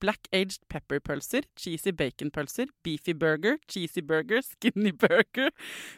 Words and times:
black 0.00 0.28
aged 0.32 0.62
pepper-pølser, 0.72 1.46
cheesy 1.56 1.92
bacon-pølser, 1.92 2.70
beefy 2.84 3.14
burger, 3.14 3.58
cheesy 3.68 4.02
burger, 4.02 4.42
skinny 4.46 4.92
burger, 4.92 5.50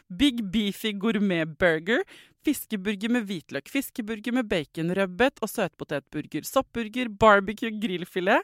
big 0.09 0.43
beefy 0.51 0.93
gourmet-burger, 0.99 2.03
fiskeburger 2.43 3.13
med 3.15 3.27
hvitløk, 3.29 3.71
fiskeburger 3.71 4.35
med 4.35 4.49
bacon, 4.51 4.91
rødbet 4.97 5.39
og 5.41 5.49
søtpotetburger, 5.49 6.43
soppburger, 6.47 7.11
barbecue, 7.19 7.71
grillfilet, 7.79 8.43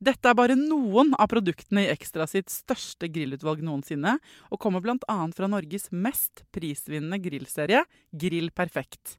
Dette 0.00 0.30
er 0.30 0.36
bare 0.38 0.54
noen 0.56 1.10
av 1.20 1.26
produktene 1.28 1.82
i 1.84 1.90
Ekstra 1.92 2.24
sitt 2.24 2.48
største 2.48 3.04
grillutvalg 3.12 3.60
noensinne, 3.60 4.14
og 4.48 4.60
kommer 4.62 4.80
bl.a. 4.80 5.16
fra 5.36 5.48
Norges 5.52 5.90
mest 5.92 6.40
prisvinnende 6.56 7.18
grillserie, 7.20 7.82
Grill 8.08 8.48
Perfekt. 8.48 9.18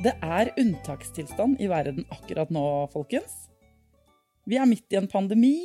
Det 0.00 0.16
er 0.24 0.54
unntakstilstand 0.56 1.60
i 1.60 1.68
verden 1.68 2.08
akkurat 2.16 2.48
nå, 2.48 2.66
folkens. 2.96 3.50
Vi 4.48 4.56
er 4.56 4.72
midt 4.72 4.88
i 4.88 5.02
en 5.04 5.12
pandemi. 5.12 5.56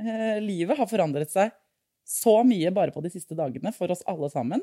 Eh, 0.00 0.40
livet 0.40 0.80
har 0.80 0.88
forandret 0.88 1.28
seg 1.28 1.52
så 2.08 2.40
mye 2.46 2.72
bare 2.72 2.94
på 2.94 3.02
de 3.04 3.12
siste 3.12 3.36
dagene 3.36 3.72
for 3.76 3.92
oss 3.92 4.04
alle 4.08 4.30
sammen. 4.32 4.62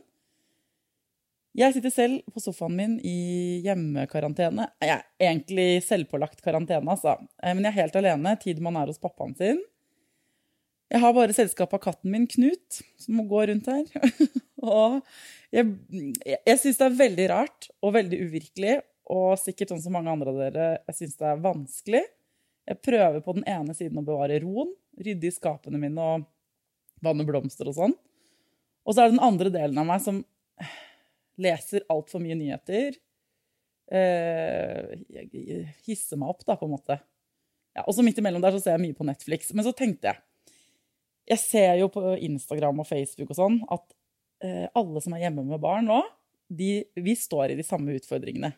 Jeg 1.55 1.71
sitter 1.71 1.93
selv 1.93 2.33
på 2.33 2.41
sofaen 2.43 2.73
min 2.75 2.95
i 3.05 3.61
hjemmekarantene. 3.63 4.65
Jeg 4.83 4.91
er 4.91 5.29
egentlig 5.29 5.67
selvpålagt 5.85 6.41
karantene, 6.43 6.91
altså. 6.91 7.13
Eh, 7.39 7.53
men 7.53 7.63
jeg 7.63 7.71
er 7.71 7.81
helt 7.83 7.95
alene 8.01 8.33
tid 8.41 8.59
man 8.63 8.75
er 8.81 8.91
hos 8.91 8.99
pappaen 8.99 9.37
sin. 9.39 9.61
Jeg 10.91 11.01
har 11.01 11.15
bare 11.15 11.37
selskap 11.37 11.71
av 11.73 11.81
katten 11.85 12.11
min, 12.11 12.27
Knut, 12.29 12.81
som 12.99 13.15
må 13.17 13.23
gå 13.29 13.45
rundt 13.47 13.69
her. 13.71 13.87
og 14.75 14.99
jeg, 15.55 15.71
jeg 16.25 16.59
syns 16.59 16.81
det 16.81 16.89
er 16.89 16.99
veldig 16.99 17.29
rart 17.31 17.69
og 17.79 17.95
veldig 17.95 18.19
uvirkelig, 18.27 18.75
og 19.15 19.37
sikkert 19.39 19.71
sånn 19.71 19.83
som 19.85 19.95
mange 19.95 20.11
andre 20.11 20.33
av 20.33 20.41
dere, 20.41 20.69
jeg 20.89 20.99
syns 20.99 21.17
det 21.21 21.31
er 21.31 21.41
vanskelig. 21.45 22.05
Jeg 22.65 22.81
prøver 22.83 23.21
på 23.23 23.37
den 23.37 23.47
ene 23.47 23.77
siden 23.77 24.01
å 24.01 24.05
bevare 24.05 24.41
roen, 24.43 24.75
rydde 24.99 25.29
i 25.29 25.33
skapene 25.33 25.79
mine 25.79 26.03
og 26.03 26.25
vanne 27.05 27.25
blomster 27.27 27.69
og 27.71 27.77
sånn. 27.77 27.95
Og 28.85 28.93
så 28.93 29.01
er 29.01 29.09
det 29.09 29.17
den 29.17 29.25
andre 29.25 29.51
delen 29.53 29.81
av 29.81 29.87
meg 29.89 30.03
som 30.03 30.21
leser 31.41 31.85
altfor 31.91 32.21
mye 32.23 32.37
nyheter. 32.37 32.97
Eh, 33.91 34.93
hisser 35.85 36.19
meg 36.21 36.31
opp, 36.31 36.45
da, 36.47 36.57
på 36.57 36.67
en 36.67 36.75
måte. 36.75 36.99
Ja, 37.75 37.83
og 37.83 37.95
så 37.97 38.05
midt 38.05 38.19
imellom 38.21 38.43
der 38.43 38.55
så 38.55 38.63
ser 38.63 38.77
jeg 38.77 38.85
mye 38.85 38.97
på 38.97 39.07
Netflix. 39.07 39.51
Men 39.53 39.67
så 39.67 39.75
tenkte 39.75 40.13
jeg 40.13 40.21
Jeg 41.25 41.41
ser 41.41 41.71
jo 41.79 41.87
på 41.89 42.01
Instagram 42.21 42.83
og 42.83 42.85
Facebook 42.85 43.31
og 43.33 43.37
sånn 43.39 43.55
at 43.73 43.95
eh, 44.45 44.67
alle 44.77 45.01
som 45.01 45.15
er 45.15 45.23
hjemme 45.23 45.41
med 45.47 45.57
barn 45.57 45.87
nå, 45.89 46.03
de, 46.53 46.83
vi 46.93 47.15
står 47.17 47.49
i 47.49 47.55
de 47.57 47.65
samme 47.65 47.95
utfordringene. 47.97 48.51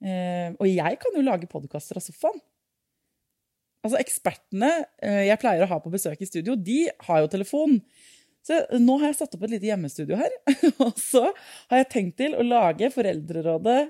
Eh, 0.00 0.54
og 0.54 0.64
jeg 0.64 0.96
kan 1.02 1.18
jo 1.18 1.26
lage 1.26 1.50
podkaster 1.50 2.00
av 2.00 2.06
sofaen. 2.06 2.40
Altså 3.86 4.00
Ekspertene 4.00 4.70
eh, 5.04 5.24
jeg 5.28 5.40
pleier 5.40 5.64
å 5.64 5.70
ha 5.70 5.78
på 5.82 5.92
besøk 5.92 6.20
i 6.22 6.28
studio, 6.28 6.56
de 6.58 6.86
har 7.06 7.22
jo 7.22 7.32
telefon. 7.32 7.78
Så 8.46 8.58
nå 8.80 8.96
har 9.00 9.10
jeg 9.10 9.18
satt 9.20 9.34
opp 9.36 9.44
et 9.46 9.54
lite 9.56 9.68
hjemmestudio 9.68 10.18
her. 10.18 10.34
Og 10.86 10.96
så 10.98 11.26
har 11.70 11.82
jeg 11.82 11.90
tenkt 11.92 12.18
til 12.20 12.34
å 12.38 12.46
lage 12.46 12.90
Foreldrerådet 12.94 13.80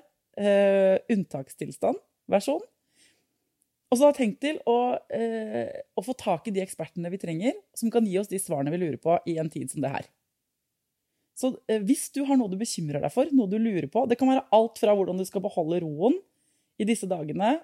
eh, 0.40 0.96
unntakstilstand-versjon. 1.14 2.64
Og 3.88 3.96
så 3.96 4.04
har 4.04 4.12
jeg 4.12 4.18
tenkt 4.18 4.40
til 4.44 4.58
å, 4.68 4.98
eh, 5.14 5.70
å, 5.96 6.04
få 6.04 6.12
tak 6.18 6.48
i 6.48 6.52
de 6.52 6.60
ekspertene 6.60 7.08
vi 7.12 7.20
trenger, 7.20 7.54
som 7.76 7.92
kan 7.92 8.04
gi 8.04 8.18
oss 8.20 8.28
de 8.28 8.40
svarene 8.40 8.72
vi 8.74 8.82
lurer 8.82 8.98
på 9.00 9.16
i 9.30 9.38
en 9.40 9.48
tid 9.52 9.70
som 9.72 9.80
det 9.84 9.92
her. 9.94 10.08
Så 11.38 11.54
eh, 11.70 11.80
hvis 11.80 12.08
du 12.12 12.24
har 12.28 12.36
noe 12.36 12.52
du 12.52 12.58
bekymrer 12.60 13.00
deg 13.04 13.14
for, 13.14 13.30
noe 13.32 13.48
du 13.48 13.56
lurer 13.62 13.86
på 13.88 14.04
Det 14.10 14.18
kan 14.18 14.28
være 14.28 14.44
alt 14.54 14.80
fra 14.80 14.94
hvordan 14.98 15.20
du 15.20 15.24
skal 15.28 15.44
beholde 15.44 15.80
roen 15.84 16.18
i 16.78 16.86
disse 16.88 17.08
dagene, 17.10 17.56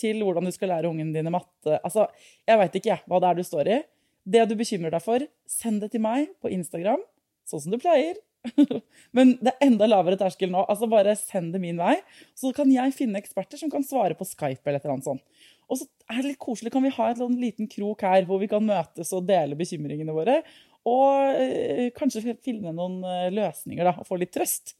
til 0.00 0.22
hvordan 0.24 0.46
du 0.48 0.52
skal 0.54 0.70
lære 0.72 0.88
ungene 0.88 1.12
dine 1.12 1.32
matte. 1.34 1.76
Altså, 1.82 2.06
jeg 2.48 2.60
veit 2.60 2.78
ikke 2.78 2.96
hva 3.04 3.18
det 3.20 3.28
er 3.28 3.36
du 3.38 3.44
står 3.44 3.68
i. 3.68 3.78
Det 4.24 4.44
du 4.48 4.54
bekymrer 4.56 4.94
deg 4.94 5.02
for, 5.04 5.24
send 5.50 5.82
det 5.82 5.90
til 5.92 6.02
meg 6.04 6.30
på 6.40 6.50
Instagram, 6.54 7.02
sånn 7.48 7.64
som 7.64 7.74
du 7.74 7.80
pleier. 7.82 8.16
Men 9.16 9.36
det 9.42 9.52
er 9.52 9.66
enda 9.66 9.86
lavere 9.88 10.18
terskel 10.18 10.50
nå. 10.52 10.64
altså 10.70 10.88
Bare 10.90 11.14
send 11.18 11.52
det 11.54 11.62
min 11.62 11.78
vei. 11.80 11.96
Så 12.38 12.52
kan 12.56 12.70
jeg 12.72 12.94
finne 12.96 13.20
eksperter 13.22 13.60
som 13.60 13.70
kan 13.72 13.84
svare 13.86 14.16
på 14.18 14.26
Skype 14.28 14.62
eller 14.64 14.80
et 14.80 14.86
eller 14.86 14.96
annet 14.96 15.10
sånt. 15.10 15.24
Og 15.70 15.80
så 15.80 15.88
er 16.10 16.20
det 16.20 16.32
litt 16.32 16.42
koselig, 16.42 16.72
kan 16.74 16.84
vi 16.84 16.92
ha 16.92 17.08
en 17.14 17.38
liten 17.40 17.68
krok 17.70 18.02
her 18.04 18.26
hvor 18.28 18.42
vi 18.42 18.50
kan 18.50 18.64
møtes 18.66 19.12
og 19.16 19.26
dele 19.28 19.58
bekymringene 19.58 20.14
våre. 20.14 20.40
Og 20.88 21.38
øh, 21.38 21.88
kanskje 21.94 22.34
finne 22.42 22.74
noen 22.74 23.00
øh, 23.06 23.28
løsninger 23.32 23.86
da, 23.86 23.94
og 24.02 24.08
få 24.08 24.18
litt 24.20 24.34
trøst. 24.34 24.74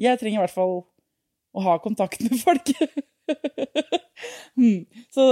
Jeg 0.00 0.20
trenger 0.20 0.40
i 0.40 0.44
hvert 0.44 0.54
fall 0.54 0.82
å 1.52 1.64
ha 1.64 1.78
kontakt 1.82 2.22
med 2.28 2.38
folk. 2.40 2.74
Hmm. 4.52 4.84
Så 5.10 5.22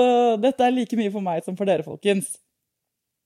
dette 0.40 0.64
er 0.64 0.72
like 0.72 0.96
mye 0.98 1.12
for 1.12 1.22
meg 1.22 1.44
som 1.44 1.54
for 1.58 1.68
dere, 1.68 1.84
folkens. 1.86 2.32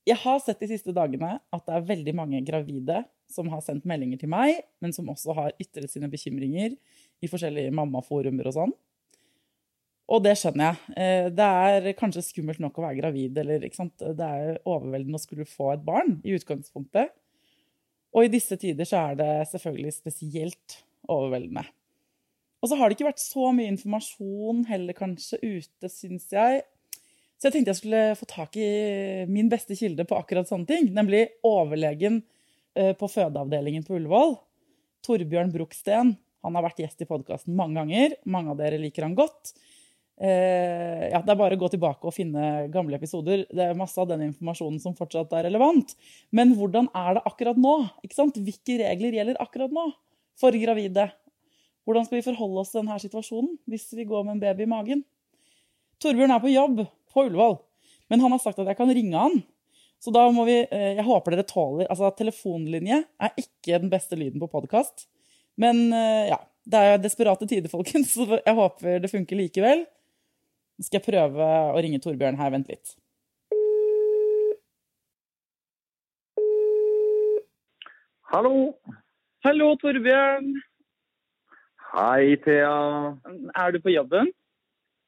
Jeg 0.05 0.19
har 0.21 0.41
sett 0.43 0.59
de 0.61 0.67
siste 0.69 0.93
dagene 0.93 1.37
at 1.39 1.63
det 1.65 1.73
er 1.73 1.87
veldig 1.87 2.13
mange 2.17 2.41
gravide 2.45 2.99
som 3.31 3.47
har 3.49 3.63
sendt 3.65 3.87
meldinger 3.89 4.19
til 4.21 4.29
meg, 4.29 4.59
men 4.83 4.93
som 4.93 5.07
også 5.09 5.33
har 5.37 5.55
ytret 5.61 5.89
sine 5.89 6.09
bekymringer 6.11 6.75
i 7.23 7.29
forskjellige 7.31 7.73
mammaforumer 7.73 8.51
og 8.51 8.57
sånn. 8.57 8.75
Og 10.05 10.21
det 10.21 10.35
skjønner 10.37 10.67
jeg. 10.67 10.97
Eh, 11.01 11.27
det 11.33 11.45
er 11.65 11.95
kanskje 11.97 12.27
skummelt 12.27 12.61
nok 12.61 12.77
å 12.77 12.85
være 12.85 12.99
gravid, 12.99 13.39
eller 13.41 13.63
det 13.65 14.27
er 14.27 14.59
overveldende 14.61 15.17
å 15.17 15.23
skulle 15.23 15.47
få 15.49 15.71
et 15.73 15.85
barn 15.85 16.19
i 16.21 16.35
utgangspunktet. 16.37 17.15
Og 18.15 18.27
i 18.27 18.31
disse 18.31 18.55
tider 18.61 18.87
så 18.87 19.01
er 19.09 19.17
det 19.19 19.31
selvfølgelig 19.49 19.95
spesielt 19.97 20.77
overveldende. 21.09 21.65
Og 22.65 22.71
så 22.71 22.79
har 22.79 22.89
det 22.89 22.95
ikke 22.97 23.11
vært 23.11 23.21
så 23.21 23.51
mye 23.53 23.69
informasjon 23.69 24.63
heller 24.65 24.97
kanskje 24.97 25.37
ute, 25.37 25.89
syns 25.93 26.31
jeg. 26.33 26.63
Så 27.37 27.45
jeg 27.45 27.53
tenkte 27.53 27.75
jeg 27.75 27.77
skulle 27.77 27.99
få 28.17 28.25
tak 28.25 28.55
i 28.57 28.69
min 29.29 29.51
beste 29.51 29.77
kilde 29.77 30.01
på 30.09 30.17
akkurat 30.17 30.49
sånne 30.49 30.65
ting. 30.71 30.87
Nemlig 30.95 31.27
overlegen 31.45 32.23
eh, 32.73 32.95
på 32.97 33.09
fødeavdelingen 33.11 33.85
på 33.85 33.99
Ullevål. 33.99 34.33
Torbjørn 35.05 35.51
Broksten. 35.53 36.15
Han 36.41 36.57
har 36.57 36.65
vært 36.65 36.81
gjest 36.81 37.05
i 37.05 37.07
podkasten 37.09 37.53
mange 37.53 37.77
ganger. 37.77 38.15
Mange 38.25 38.55
av 38.55 38.57
dere 38.63 38.79
liker 38.81 39.05
han 39.05 39.13
godt. 39.19 39.53
Eh, 40.17 41.03
ja, 41.11 41.19
det 41.21 41.35
er 41.35 41.37
bare 41.37 41.59
å 41.59 41.61
gå 41.61 41.69
tilbake 41.75 42.09
og 42.09 42.15
finne 42.15 42.65
gamle 42.73 42.97
episoder. 42.97 43.43
Det 43.45 43.67
er 43.67 43.77
masse 43.77 44.01
av 44.01 44.09
den 44.09 44.23
informasjonen 44.31 44.81
som 44.81 44.97
fortsatt 44.97 45.37
er 45.37 45.45
relevant. 45.51 45.93
Men 46.33 46.55
hvordan 46.57 46.89
er 46.97 47.19
det 47.19 47.25
akkurat 47.29 47.61
nå? 47.61 47.75
Hvilke 48.09 48.79
regler 48.81 49.19
gjelder 49.19 49.43
akkurat 49.45 49.77
nå 49.77 49.85
for 50.41 50.57
gravide? 50.65 51.11
Hvordan 51.85 52.05
skal 52.07 52.17
vi 52.17 52.25
forholde 52.25 52.61
oss 52.61 52.71
til 52.73 52.81
denne 52.81 52.97
situasjonen 53.01 53.51
hvis 53.69 53.91
vi 53.93 54.07
går 54.09 54.25
med 54.25 54.35
en 54.35 54.41
baby 54.41 54.65
i 54.65 54.71
magen? 54.71 55.03
Torbjørn 56.01 56.33
er 56.33 56.41
på 56.41 56.51
jobb 56.51 56.81
på 57.13 57.25
Ullevål, 57.27 57.59
men 58.09 58.23
han 58.23 58.33
har 58.33 58.41
sagt 58.41 58.59
at 58.59 58.71
jeg 58.71 58.79
kan 58.79 58.91
ringe 58.91 59.21
han. 59.21 59.37
Så 60.01 60.11
da 60.13 60.25
må 60.33 60.43
vi 60.45 60.57
eh, 60.63 60.97
Jeg 60.97 61.05
håper 61.07 61.33
dere 61.33 61.45
tåler 61.47 61.87
Altså, 61.87 62.09
telefonlinje 62.17 62.97
er 63.07 63.37
ikke 63.39 63.79
den 63.79 63.89
beste 63.89 64.17
lyden 64.19 64.41
på 64.41 64.49
podkast. 64.51 65.07
Men 65.61 65.87
eh, 65.93 66.33
ja. 66.33 66.41
Det 66.65 66.79
er 66.81 66.95
desperate 66.97 67.45
tider, 67.45 67.69
folkens, 67.69 68.13
så 68.17 68.39
jeg 68.39 68.57
håper 68.57 68.97
det 68.97 69.11
funker 69.11 69.37
likevel. 69.37 69.83
Nå 69.85 70.85
skal 70.87 70.97
jeg 70.97 71.05
prøve 71.05 71.49
å 71.69 71.81
ringe 71.85 72.01
Torbjørn 72.01 72.39
her. 72.39 72.49
Vent 72.55 72.71
litt. 72.73 72.95
Hallo. 78.33 78.73
Hallo, 79.45 79.69
Torbjørn. 79.77 80.49
Hei, 81.95 82.35
Thea. 82.43 83.15
Er 83.55 83.71
du 83.71 83.77
på 83.79 83.93
jobben? 83.93 84.27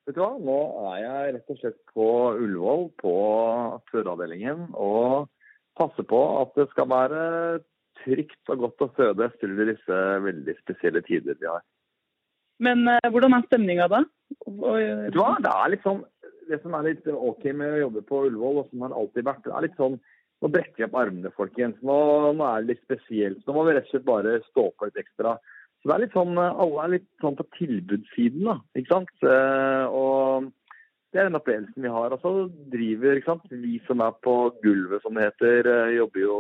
Vet 0.08 0.16
du 0.16 0.22
hva, 0.22 0.30
nå 0.40 0.60
er 0.94 1.00
jeg 1.02 1.32
rett 1.36 1.50
og 1.52 1.58
slett 1.60 1.80
på 1.92 2.06
Ullevål 2.40 2.86
på 3.02 3.16
fødeavdelingen 3.92 4.70
og 4.72 5.26
passer 5.76 6.08
på 6.08 6.22
at 6.40 6.54
det 6.56 6.70
skal 6.72 6.88
være 6.88 7.24
trygt 8.06 8.54
og 8.54 8.64
godt 8.64 8.86
å 8.86 8.90
føde 8.96 9.28
i 9.28 9.68
disse 9.74 9.98
veldig 10.30 10.56
spesielle 10.62 11.02
tider 11.10 11.36
vi 11.42 11.50
har. 11.52 11.66
Men 12.64 12.88
eh, 12.94 13.10
hvordan 13.12 13.36
er 13.36 13.44
stemninga 13.50 13.90
da? 13.92 14.02
Vet 14.48 15.12
du 15.12 15.20
hva, 15.20 15.34
det 15.44 15.52
er 15.52 15.74
litt 15.76 15.84
sånn 15.84 16.00
Det 16.48 16.62
som 16.64 16.74
er 16.78 16.88
litt 16.88 17.04
OK 17.12 17.44
med 17.52 17.74
å 17.74 17.84
jobbe 17.84 18.06
på 18.08 18.24
Ullevål, 18.30 18.64
og 18.64 18.72
som 18.72 18.88
har 18.88 18.96
alltid 18.96 19.28
vært, 19.28 19.44
det 19.44 19.58
er 19.58 19.68
litt 19.68 19.76
sånn 19.82 20.00
Nå 20.40 20.54
brekker 20.54 20.86
vi 20.86 20.86
opp 20.86 20.98
armene, 21.02 21.36
folkens. 21.36 21.78
Nå, 21.82 21.94
nå 22.38 22.46
er 22.46 22.62
det 22.62 22.76
litt 22.76 22.84
spesielt. 22.86 23.40
Nå 23.44 23.56
må 23.56 23.64
vi 23.66 23.72
rett 23.74 23.88
og 23.90 23.96
slett 23.96 24.04
bare 24.06 24.36
stå 24.46 24.68
på 24.70 24.86
litt 24.86 25.00
ekstra. 25.02 25.32
Så 25.82 25.90
det 25.90 25.96
er 25.96 26.04
litt 26.06 26.16
sånn, 26.18 26.38
Alle 26.38 26.84
er 26.84 26.94
litt 26.98 27.10
sånn 27.22 27.38
på 27.38 27.46
tilbudssiden, 27.58 28.48
da. 28.50 28.58
ikke 28.76 28.94
sant? 28.96 29.14
Eh, 29.24 29.86
og 29.88 30.50
det 31.14 31.22
er 31.22 31.30
den 31.30 31.40
opplevelsen 31.40 31.86
vi 31.86 31.94
har. 31.94 32.14
Og 32.14 32.24
så 32.24 32.34
driver 32.74 33.20
ikke 33.20 33.32
sant? 33.32 33.48
Vi 33.52 33.78
som 33.88 34.04
er 34.04 34.18
på 34.26 34.36
gulvet, 34.64 35.04
som 35.04 35.18
det 35.18 35.30
heter, 35.30 35.70
eh, 35.74 35.96
jobber 36.00 36.24
jo 36.26 36.38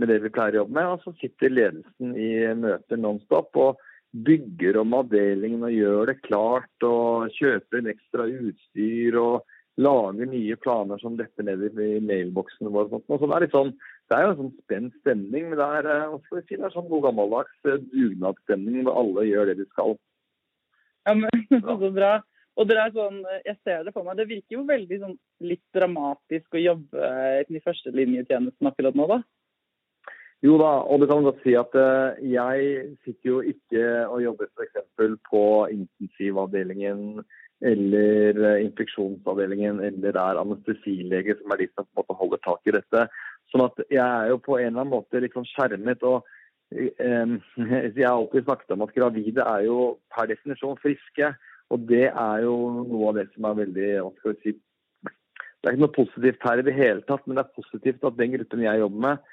med 0.00 0.08
det 0.08 0.22
vi 0.24 0.32
pleier 0.34 0.56
å 0.56 0.62
jobbe 0.62 0.78
med. 0.78 0.90
Og 0.90 1.04
så 1.04 1.14
sitter 1.20 1.52
ledelsen 1.52 2.14
i 2.16 2.32
møter 2.58 3.00
nonstop 3.00 3.56
og 3.60 3.80
bygger 4.12 4.76
om 4.82 4.92
avdelingen 4.98 5.64
og 5.64 5.72
gjør 5.72 6.10
det 6.10 6.20
klart 6.26 6.84
og 6.84 7.32
kjøper 7.38 7.80
inn 7.80 7.92
ekstra 7.92 8.26
utstyr 8.28 9.16
og 9.16 9.46
lager 9.80 10.28
nye 10.28 10.56
planer 10.60 11.00
som 11.00 11.16
detter 11.16 11.46
ned 11.46 11.64
i 11.80 11.94
mailboksene 12.04 12.72
våre. 12.72 13.00
Så 13.08 13.20
det 13.22 13.36
er 13.36 13.46
litt 13.46 13.56
sånn, 13.56 13.72
det 14.12 14.18
er 14.18 14.26
jo 14.26 14.32
en 14.32 14.40
sånn 14.40 14.56
spent 14.60 14.96
stemning, 15.00 15.46
men 15.48 15.56
det 15.56 15.68
er, 15.78 15.86
eh, 15.88 16.16
si, 16.44 16.58
det 16.58 16.66
er 16.68 16.74
sånn 16.74 16.90
god 16.90 17.06
gammeldags 17.06 17.68
eh, 17.70 17.80
dugnadsstemning 17.94 18.84
hvor 18.84 18.98
alle 19.00 19.24
gjør 19.24 19.48
det 19.48 19.56
de 19.62 19.68
skal. 19.70 19.96
Ja, 21.08 21.16
men 21.16 21.46
Så 21.64 21.90
bra. 21.96 22.18
Og 22.60 22.68
dere 22.68 22.82
er 22.84 22.92
sånn, 22.92 23.22
jeg 23.46 23.56
ser 23.64 23.86
det 23.86 23.94
for 23.94 24.04
meg, 24.04 24.18
det 24.20 24.28
virker 24.28 24.58
jo 24.58 24.66
veldig 24.68 24.98
sånn 25.00 25.14
litt 25.48 25.62
dramatisk 25.72 26.52
å 26.52 26.60
jobbe 26.60 27.12
i 27.48 27.62
førstelinjetjenesten 27.64 28.68
akkurat 28.68 28.98
nå, 28.98 29.06
da? 29.08 29.22
Jo 30.44 30.58
da, 30.60 30.72
og 30.84 31.00
du 31.00 31.06
kan 31.08 31.24
godt 31.24 31.40
si 31.46 31.54
at 31.56 31.72
jeg 32.26 32.66
sitter 33.06 33.30
jo 33.30 33.38
ikke 33.46 33.84
og 34.10 34.20
jobber 34.24 34.50
f.eks. 34.50 34.82
på 35.30 35.42
intensivavdelingen 35.72 37.22
eller 37.62 38.42
infeksjonsavdelingen 38.66 39.80
eller 39.80 40.12
det 40.12 40.18
er 40.18 40.40
anestesilege, 40.40 41.38
som 41.38 41.54
er 41.54 41.62
de 41.62 41.68
som 41.70 41.86
på 41.86 41.94
en 41.94 42.00
måte 42.02 42.18
holder 42.18 42.42
tak 42.44 42.66
i 42.66 42.74
dette. 42.74 43.06
Sånn 43.52 43.66
at 43.66 43.80
jeg 43.86 44.02
er 44.02 44.32
jo 44.32 44.40
på 44.40 44.56
en 44.58 44.70
eller 44.70 44.82
annen 44.82 44.94
måte 44.94 45.20
litt 45.20 45.36
sånn 45.36 45.48
skjermet. 45.52 46.02
og 46.08 46.24
eh, 46.72 47.34
Jeg 47.92 48.06
har 48.06 48.16
alltid 48.16 48.46
snakket 48.48 48.76
om 48.76 48.84
at 48.86 48.94
gravide 48.96 49.46
er 49.46 49.66
jo 49.68 49.78
per 50.14 50.30
definisjon 50.30 50.80
friske. 50.82 51.32
Og 51.72 51.88
det 51.88 52.06
er 52.10 52.44
jo 52.44 52.54
noe 52.84 53.10
av 53.10 53.18
det 53.20 53.28
som 53.32 53.48
er 53.48 53.58
veldig 53.62 53.90
hva 54.02 54.12
skal 54.18 54.38
si, 54.42 54.54
Det 55.06 55.68
er 55.68 55.76
ikke 55.76 55.84
noe 55.86 55.96
positivt 55.96 56.48
her 56.48 56.60
i 56.60 56.66
det 56.66 56.74
hele 56.76 57.04
tatt, 57.08 57.24
men 57.26 57.38
det 57.38 57.44
er 57.46 57.56
positivt 57.60 58.04
at 58.08 58.16
den 58.18 58.34
gruppen 58.34 58.64
jeg 58.64 58.82
jobber 58.82 59.04
med, 59.06 59.28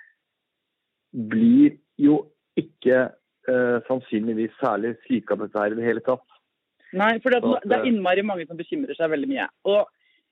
blir 1.31 1.79
jo 1.99 2.19
ikke 2.59 2.99
eh, 3.49 3.77
sannsynligvis 3.87 4.53
særlig 4.61 4.93
syke 5.07 5.35
av 5.35 5.43
dette 5.43 5.63
her 5.63 5.73
i 5.73 5.79
det 5.79 5.87
hele 5.87 6.03
tatt. 6.05 6.25
Nei, 6.99 7.15
for 7.23 7.33
det, 7.33 7.41
det 7.65 7.75
er 7.75 7.87
innmari 7.89 8.23
mange 8.25 8.45
som 8.49 8.57
bekymrer 8.59 8.97
seg 8.97 9.11
veldig 9.11 9.29
mye. 9.29 9.47
Og 9.69 9.89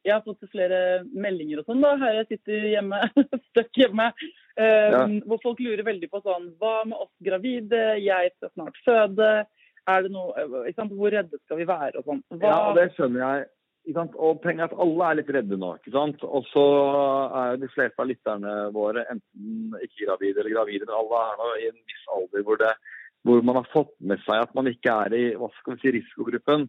jeg 0.08 0.16
har 0.16 0.24
fått 0.26 0.48
flere 0.54 0.80
meldinger 1.12 1.62
og 1.62 1.68
sånn 1.68 1.84
da, 1.84 1.94
her 2.02 2.22
jeg 2.22 2.30
sitter 2.32 2.68
hjemme, 2.72 3.02
støkk 3.52 3.82
hjemme, 3.84 4.08
um, 4.14 4.64
ja. 4.96 5.04
hvor 5.28 5.44
folk 5.44 5.62
lurer 5.64 5.84
veldig 5.88 6.10
på 6.12 6.24
sånn 6.24 6.50
Hva 6.62 6.80
med 6.88 6.98
oss 6.98 7.12
gravide? 7.24 7.84
Jeg 8.02 8.34
skal 8.38 8.54
snart 8.54 8.80
føde. 8.86 9.30
Er 9.88 10.04
det 10.04 10.12
noe, 10.12 10.48
ikke 10.68 10.82
sant? 10.82 10.96
Hvor 11.00 11.14
redde 11.14 11.40
skal 11.46 11.62
vi 11.62 11.68
være? 11.68 12.02
og 12.02 12.10
sånn. 12.10 12.24
Ja, 12.44 12.74
det 12.76 12.90
skjønner 12.96 13.24
jeg. 13.24 13.46
Og 13.96 14.42
poenget 14.44 14.66
er 14.66 14.68
at 14.68 14.80
alle 14.84 15.08
er 15.08 15.18
litt 15.22 15.30
redde 15.32 15.58
nå. 15.60 15.70
ikke 15.78 15.94
sant? 15.96 16.24
Og 16.28 16.44
så 16.52 16.64
er 17.40 17.54
jo 17.54 17.62
de 17.62 17.70
fleste 17.72 18.04
av 18.04 18.10
lytterne 18.10 18.56
våre 18.76 19.06
enten 19.14 19.78
ikke 19.86 20.10
gravide 20.10 20.44
eller 20.44 20.56
gravide, 20.58 20.88
men 20.90 20.98
alle 20.98 21.22
er 21.24 21.38
nå 21.40 21.52
i 21.56 21.70
en 21.70 21.78
viss 21.80 22.10
alder 22.18 22.44
hvor, 22.44 22.60
det, 22.60 22.74
hvor, 23.24 23.46
man 23.48 23.62
har 23.62 23.70
fått 23.72 23.94
med 24.12 24.20
seg 24.26 24.44
at 24.44 24.52
man 24.60 24.68
ikke 24.68 24.98
er 25.06 25.16
i 25.16 25.24
hva 25.40 25.48
skal 25.62 25.78
vi 25.78 25.86
si, 25.86 25.96
risikogruppen. 25.96 26.68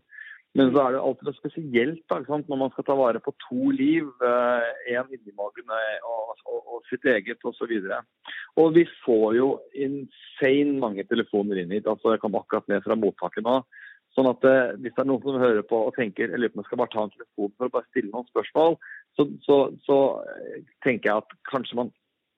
Men 0.56 0.70
så 0.72 0.80
er 0.80 0.94
det 0.94 1.00
alltid 1.04 1.28
noe 1.28 1.36
spesielt 1.36 2.04
da, 2.08 2.18
når 2.24 2.60
man 2.62 2.70
skal 2.72 2.86
ta 2.88 2.96
vare 2.98 3.20
på 3.22 3.34
to 3.44 3.72
liv. 3.74 4.08
Én 4.24 4.96
eh, 4.96 5.12
inni 5.14 5.34
magen 5.36 5.68
og, 5.74 6.32
og, 6.48 6.62
og, 6.62 6.80
sitt 6.88 7.04
eget 7.04 7.44
osv. 7.46 7.74
Og, 7.76 8.30
og 8.62 8.72
vi 8.78 8.86
får 9.04 9.36
jo 9.36 9.50
insane 9.76 10.78
mange 10.80 11.04
telefoner 11.10 11.60
inn 11.62 11.76
hit. 11.76 11.86
altså 11.86 12.14
Jeg 12.14 12.24
kom 12.24 12.38
akkurat 12.40 12.68
ned 12.72 12.82
fra 12.86 12.96
mottaket 12.96 13.44
nå. 13.44 13.60
Sånn 14.16 14.30
at 14.30 14.48
eh, 14.48 14.74
Hvis 14.80 14.96
det 14.96 15.04
er 15.04 15.10
noen 15.10 15.24
som 15.26 15.42
hører 15.42 15.66
på 15.68 15.84
og 15.90 15.94
tenker 15.98 16.32
på 16.32 16.40
om 16.40 16.62
jeg 16.62 16.70
skal 16.70 16.82
bare 16.82 16.94
ta 16.96 17.04
en 17.04 17.14
telefon 17.14 17.54
for 17.54 17.68
å 17.68 17.74
bare 17.76 17.90
stille 17.92 18.12
noen 18.14 18.28
spørsmål, 18.32 18.78
så, 19.18 19.28
så, 19.44 19.58
så 19.84 19.98
eh, 20.32 20.62
tenker 20.86 21.12
jeg 21.12 21.24
at 21.26 21.36
kanskje 21.52 21.82
man 21.82 21.92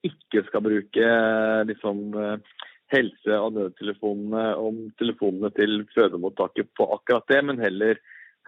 ikke 0.05 0.43
skal 0.47 0.63
bruke 0.65 1.07
eh, 1.07 1.61
liksom, 1.69 2.03
eh, 2.17 2.59
helse- 2.91 3.39
og 3.39 3.55
nødtelefonene 3.57 4.45
om 4.59 4.81
telefonene 4.99 5.51
til 5.55 5.85
fødemottaket 5.95 6.71
på 6.77 6.89
akkurat 6.95 7.27
det, 7.31 7.41
men 7.47 7.61
heller 7.63 7.99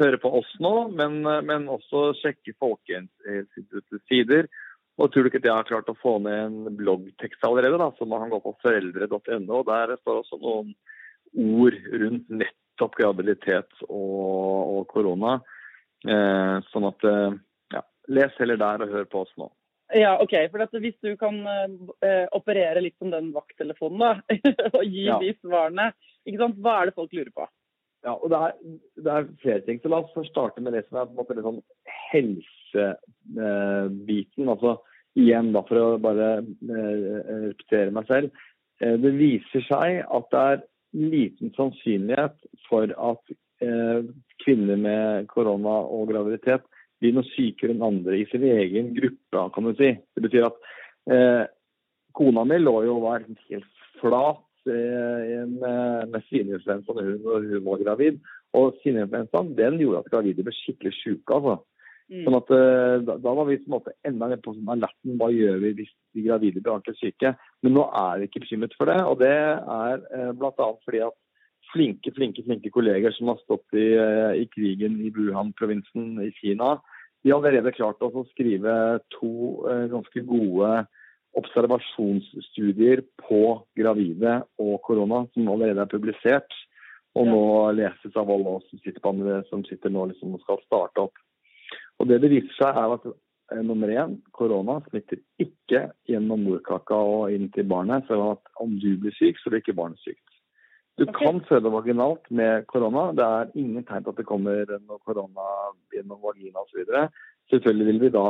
høre 0.02 0.20
på 0.22 0.32
oss 0.40 0.50
nå, 0.64 0.74
men, 0.98 1.22
men 1.22 1.70
også 1.72 2.12
sjekke 2.22 2.56
Folkehelseinstituttets 2.60 4.08
sider. 4.10 4.50
Og 5.02 5.10
tror 5.10 5.26
du 5.26 5.30
ikke 5.30 5.42
at 5.42 5.48
jeg 5.50 5.58
har 5.58 5.70
klart 5.70 5.90
å 5.90 5.98
få 5.98 6.18
ned 6.22 6.42
en 6.48 6.76
bloggtekst 6.78 7.46
allerede, 7.48 7.80
da, 7.82 7.92
så 7.98 8.06
man 8.10 8.26
kan 8.26 8.34
gå 8.34 8.42
på 8.44 8.58
foreldre.no. 8.62 9.64
Der 9.70 9.96
står 10.02 10.20
også 10.22 10.42
noen 10.42 10.76
ord 11.34 11.80
rundt 11.94 12.30
nett 12.42 12.60
nettopp 12.74 12.96
graviditet 12.98 13.84
og, 13.90 14.80
og 14.80 14.88
korona. 14.88 15.40
Eh, 16.04 16.58
sånn 16.72 16.88
at 16.90 17.04
eh, 17.06 17.36
ja, 17.74 17.84
les 18.10 18.40
heller 18.40 18.58
der 18.58 18.84
og 18.84 18.90
hør 18.90 19.06
på 19.06 19.22
oss 19.24 19.34
nå. 19.38 19.52
Ja, 19.92 20.22
ok. 20.22 20.32
For 20.52 20.80
Hvis 20.80 20.96
du 21.04 21.18
kan 21.20 21.36
uh, 21.44 22.28
operere 22.32 22.82
litt 22.82 22.98
som 23.02 23.12
den 23.12 23.34
vakttelefonen 23.36 24.00
da, 24.00 24.22
og 24.78 24.84
gi 24.88 25.06
ja. 25.10 25.18
de 25.22 25.34
svarene, 25.42 25.92
ikke 26.26 26.42
sant? 26.42 26.58
hva 26.64 26.74
er 26.80 26.86
det 26.90 26.98
folk 26.98 27.14
lurer 27.14 27.34
på? 27.36 27.44
Ja, 28.04 28.14
og 28.18 28.30
det 28.32 28.38
er, 28.48 28.52
det 29.04 29.12
er, 29.12 29.24
flere 29.44 29.62
ting. 29.68 29.78
Så 29.80 29.88
La 29.92 29.98
oss 30.04 30.16
først 30.16 30.34
starte 30.34 30.62
med 30.64 30.72
det 30.76 30.84
som 30.88 30.96
er 31.00 31.08
på 31.08 31.14
en 31.14 31.20
måte 31.22 31.36
litt 31.38 31.48
sånn 31.48 31.66
helsebiten. 32.12 34.46
altså 34.50 34.72
igjen 35.20 35.48
da, 35.54 35.60
For 35.68 35.76
å 35.78 36.02
bare 36.02 36.28
uh, 36.42 36.98
repetere 37.50 37.96
meg 37.96 38.06
selv. 38.10 38.28
Uh, 38.82 38.96
det 39.04 39.12
viser 39.20 39.62
seg 39.70 39.90
at 40.04 40.26
det 40.34 40.42
er 40.54 40.60
liten 40.94 41.48
sannsynlighet 41.58 42.38
for 42.68 42.86
at 42.86 43.24
eh, 43.66 44.02
kvinner 44.44 44.78
med 44.78 45.26
korona 45.32 45.76
og 45.90 46.12
graviditet 46.12 46.62
blir 47.04 47.18
noe 47.18 47.28
sykere 47.34 47.76
enn 47.76 47.84
andre 47.84 48.22
i 48.22 48.28
sin 48.32 48.46
egen 48.48 48.94
gruppe, 48.96 49.44
kan 49.56 49.68
du 49.68 49.76
si. 49.80 49.92
Det 50.16 50.24
betyr 50.24 50.48
at 50.48 50.72
eh, 51.12 51.44
kona 52.16 52.46
mi 52.48 52.62
lå 52.62 52.78
jo 52.88 52.98
og 52.98 53.06
var 53.08 53.28
helt 53.50 53.84
flat 54.00 54.72
eh, 54.72 55.44
med, 55.50 56.10
med 56.14 56.26
svineinfluensa 56.30 56.96
da 56.96 57.06
hun, 57.06 57.20
hun 57.28 57.68
var 57.68 57.84
gravid. 57.84 58.24
Og 58.58 58.80
svineinfluensaen 58.82 59.54
den 59.60 59.80
gjorde 59.82 60.04
at 60.04 60.12
gravide 60.14 60.46
ble 60.46 60.56
skikkelig 60.56 60.96
syke. 61.02 61.40
altså. 61.40 61.60
Mm. 62.12 62.26
Sånn 62.26 62.36
at, 62.38 62.52
uh, 62.52 62.96
da, 63.08 63.16
da, 63.24 63.32
var 63.32 63.48
vi 63.48 63.58
på 63.62 63.70
en 63.70 63.76
måte 63.78 63.94
enda 64.06 64.28
mer 64.30 64.42
på 64.44 64.54
sånn 64.54 64.72
alerten. 64.76 65.16
Hva 65.20 65.30
gjør 65.34 65.62
vi 65.64 65.72
hvis 65.80 65.92
de 66.14 66.26
gravide 66.28 66.62
blir 66.62 66.76
ordentlig 66.76 67.00
syke? 67.00 67.34
Men 67.64 67.78
nå 67.78 67.86
er 68.04 68.20
vi 68.20 68.28
ikke 68.30 68.44
bekymret 68.44 68.76
for 68.78 68.92
det. 68.92 69.00
Og 69.08 69.18
det 69.24 69.34
er 69.34 70.04
eh, 70.14 70.32
bl.a. 70.38 70.70
fordi 70.86 71.04
at 71.08 71.18
flinke 71.74 72.14
flinke, 72.16 72.46
flinke 72.46 72.72
kolleger 72.74 73.14
som 73.16 73.32
har 73.34 73.40
stått 73.44 73.78
i, 73.78 73.88
uh, 73.98 74.34
i 74.38 74.48
krigen 74.54 75.00
i 75.02 75.12
Wuhan-provinsen 75.14 76.20
i 76.24 76.32
Kina, 76.40 76.78
de 77.24 77.32
har 77.32 77.40
allerede 77.40 77.72
klart 77.76 78.04
å 78.04 78.26
skrive 78.34 79.00
to 79.16 79.34
uh, 79.66 79.88
ganske 79.92 80.26
gode 80.28 80.74
observasjonsstudier 81.40 83.02
på 83.24 83.42
gravide 83.78 84.42
og 84.62 84.78
korona, 84.86 85.24
som 85.34 85.50
allerede 85.50 85.82
er 85.82 85.92
publisert. 85.92 86.58
Og 87.18 87.30
nå 87.30 87.44
leses 87.78 88.16
av 88.18 88.30
alle 88.34 88.58
oss 88.58 88.66
som 88.70 88.82
sitter, 88.82 89.02
på 89.02 89.14
andre, 89.14 89.42
som 89.50 89.62
sitter 89.68 89.94
nå 89.94 90.08
liksom 90.10 90.34
og 90.34 90.42
skal 90.46 90.62
starte 90.66 91.06
opp. 91.08 91.22
Og 92.02 92.10
Det 92.10 92.20
det 92.24 92.32
viser 92.32 92.56
seg, 92.58 92.74
er 92.74 92.96
at 92.96 93.06
eh, 93.10 93.62
nummer 93.62 93.90
én, 93.94 94.18
korona 94.34 94.80
smitter 94.90 95.22
ikke 95.42 95.86
gjennom 96.10 96.42
morkaka 96.48 96.98
og 96.98 97.34
inn 97.34 97.52
til 97.54 97.70
barnet. 97.70 98.08
Så 98.10 98.18
at 98.34 98.54
om 98.62 98.74
du 98.82 98.96
blir 98.98 99.14
syk, 99.20 99.38
så 99.40 99.54
blir 99.54 99.62
ikke 99.62 99.78
barnet 99.78 100.02
sykt. 100.02 100.33
Du 100.98 101.06
kan 101.10 101.42
føde 101.50 101.72
vaginalt 101.74 102.28
med 102.30 102.68
korona. 102.70 103.08
Det 103.18 103.26
er 103.26 103.54
ingen 103.58 103.86
tegn 103.86 104.04
til 104.04 104.14
at 104.14 104.20
det 104.20 104.30
kommer 104.30 104.74
noe 104.76 105.00
korona 105.02 105.46
gjennom 105.94 106.20
vagina 106.22 106.62
osv. 106.62 106.84
Selvfølgelig 107.50 107.88
vil 107.88 108.02
vi 108.04 108.12
da 108.14 108.28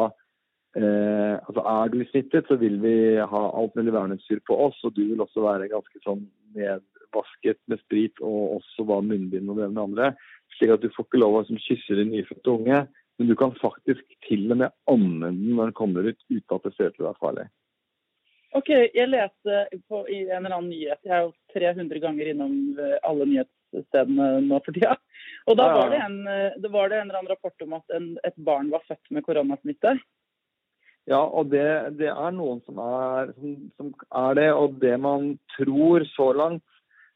eh, 0.79 1.35
altså 1.43 1.65
Er 1.73 1.91
du 1.91 1.99
smittet, 2.07 2.47
så 2.47 2.55
vil 2.61 2.79
vi 2.83 2.95
ha 3.19 3.41
alt 3.59 3.75
mulig 3.75 3.93
verneutstyr 3.93 4.39
på 4.47 4.55
oss. 4.67 4.79
Og 4.87 4.95
du 4.95 5.03
vil 5.09 5.25
også 5.25 5.43
være 5.43 5.71
ganske 5.73 5.99
sånn 6.05 6.23
nedvasket 6.55 7.59
med 7.67 7.83
sprit 7.83 8.23
og 8.23 8.61
også 8.61 8.87
da 8.87 9.01
munnbind 9.11 9.51
og 9.51 9.59
det 9.59 9.67
ene 9.67 9.75
med 9.75 9.83
andre. 9.83 10.13
Slik 10.55 10.71
at 10.77 10.85
du 10.85 10.91
får 10.95 11.09
ikke 11.09 11.19
lov 11.19 11.35
å 11.35 11.43
liksom, 11.43 11.59
kysse 11.67 11.99
din 11.99 12.13
nyfødte 12.15 12.55
unge. 12.55 12.85
Men 13.19 13.29
du 13.29 13.35
kan 13.37 13.51
faktisk 13.59 14.07
til 14.29 14.47
og 14.55 14.63
med 14.63 14.71
amme 14.89 15.27
den 15.27 15.51
når 15.57 15.69
den 15.73 15.77
kommer 15.77 16.07
ut 16.07 16.23
uten 16.31 16.55
at 16.55 16.63
det 16.63 16.73
ser 16.77 16.89
ut 16.93 16.95
til 16.95 17.03
å 17.03 17.11
være 17.11 17.23
farlig. 17.27 17.47
Ok, 18.53 18.69
jeg 18.69 19.09
leste 19.09 19.61
på, 19.89 20.03
i 20.09 20.23
en 20.27 20.43
eller 20.45 20.57
annen 20.59 20.69
nyhet. 20.69 20.99
Jeg 21.01 21.13
er 21.17 21.23
jo 21.25 21.31
300 21.55 22.01
ganger 22.03 22.29
innom 22.29 22.57
eh, 22.77 22.97
alle 23.07 23.25
nyhetsstedene 23.29 24.27
nå 24.45 24.59
for 24.61 24.75
tida. 24.75 24.97
Og 25.49 25.57
da 25.57 25.69
var 25.73 25.89
det 25.89 26.01
en, 26.05 26.19
eh, 26.29 26.57
det 26.61 26.69
var 26.73 26.91
det 26.91 26.99
en 26.99 27.07
eller 27.07 27.23
annen 27.23 27.33
rapport 27.33 27.65
om 27.65 27.73
at 27.79 27.95
en, 27.97 28.11
et 28.23 28.37
barn 28.37 28.69
var 28.73 28.85
født 28.87 29.09
med 29.15 29.25
koronasmitte. 29.25 29.95
Ja, 31.09 31.19
og 31.19 31.49
det, 31.51 31.65
det 31.99 32.11
er 32.13 32.35
noen 32.35 32.61
som 32.67 32.77
er, 32.79 33.33
som, 33.39 33.55
som 33.79 33.89
er 34.21 34.37
det. 34.39 34.51
Og 34.53 34.77
det 34.83 34.93
man 35.01 35.33
tror 35.57 36.05
så 36.13 36.29
langt 36.37 36.63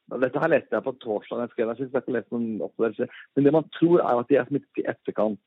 Dette 0.08 0.40
her 0.40 0.48
leste 0.48 0.72
jeg 0.72 0.86
på 0.86 0.94
torsdag. 1.04 1.42
Jeg 1.44 1.52
skrev, 1.52 1.68
jeg 1.68 1.78
synes 1.82 1.96
jeg 1.98 2.04
ikke 2.06 2.14
lest 2.16 2.30
noen 2.32 2.62
oppdatering. 2.64 3.10
Men 3.36 3.44
det 3.44 3.52
man 3.52 3.66
tror 3.76 4.00
er 4.00 4.22
at 4.22 4.30
de 4.30 4.38
er 4.40 4.46
smittet 4.48 4.80
i 4.80 4.86
etterkant. 4.88 5.42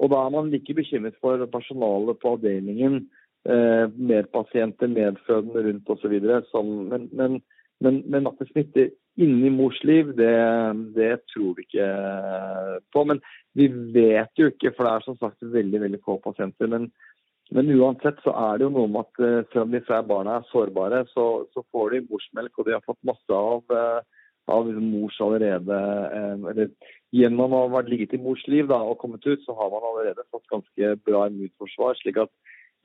Og 0.00 0.08
da 0.08 0.22
er 0.24 0.32
man 0.32 0.48
like 0.48 0.72
bekymret 0.76 1.18
for 1.20 1.42
personalet 1.52 2.16
på 2.22 2.32
avdelingen, 2.32 3.02
eh, 3.48 3.86
medpasienter, 4.12 4.90
medfødende 4.92 5.64
rundt 5.68 5.90
osv. 5.94 6.14
Men, 6.90 7.08
men, 7.12 7.40
men, 7.80 8.02
men 8.06 8.30
at 8.30 8.38
det 8.40 8.48
smitter 8.50 8.90
inni 9.16 9.50
mors 9.52 9.78
liv, 9.84 10.12
det, 10.16 10.32
det 10.96 11.12
tror 11.32 11.54
vi 11.56 11.66
ikke 11.66 11.88
på. 12.92 13.04
Men 13.08 13.22
vi 13.56 13.68
vet 13.94 14.32
jo 14.40 14.50
ikke, 14.52 14.74
for 14.76 14.86
det 14.86 14.94
er 14.94 15.06
som 15.06 15.20
sagt 15.20 15.52
veldig 15.54 15.82
veldig 15.86 16.02
få 16.04 16.18
pasienter. 16.24 16.70
Men, 16.72 16.90
men 17.54 17.70
uansett 17.78 18.20
så 18.24 18.34
er 18.48 18.58
det 18.58 18.66
jo 18.66 18.74
noe 18.74 18.90
med 18.90 19.06
at 19.06 19.24
eh, 19.24 19.40
selv 19.52 19.66
om 19.66 19.74
disse 19.76 20.02
barna 20.10 20.40
er 20.40 20.50
sårbare, 20.50 21.04
så, 21.14 21.46
så 21.54 21.64
får 21.72 21.94
de 21.94 22.04
morsmelk, 22.10 22.52
og 22.58 22.68
de 22.68 22.76
har 22.76 22.84
fått 22.84 23.00
masse 23.06 23.38
av, 23.38 23.62
eh, 23.70 24.28
av 24.52 24.66
liksom 24.66 24.92
mors 24.92 25.18
allerede 25.24 25.82
eh, 26.20 26.46
eller 26.52 26.70
Gjennom 27.14 27.54
å 27.54 27.62
ha 27.62 27.68
vært 27.70 27.86
ligget 27.88 28.16
i 28.16 28.18
mors 28.20 28.42
liv 28.50 28.66
da, 28.68 28.76
og 28.82 28.98
kommet 29.00 29.24
ut, 29.24 29.40
så 29.46 29.54
har 29.56 29.70
man 29.72 29.84
allerede 29.88 30.24
fått 30.34 30.42
ganske 30.50 30.88
bra 31.06 31.22
immunforsvar. 31.30 31.94
slik 31.96 32.18
at 32.20 32.32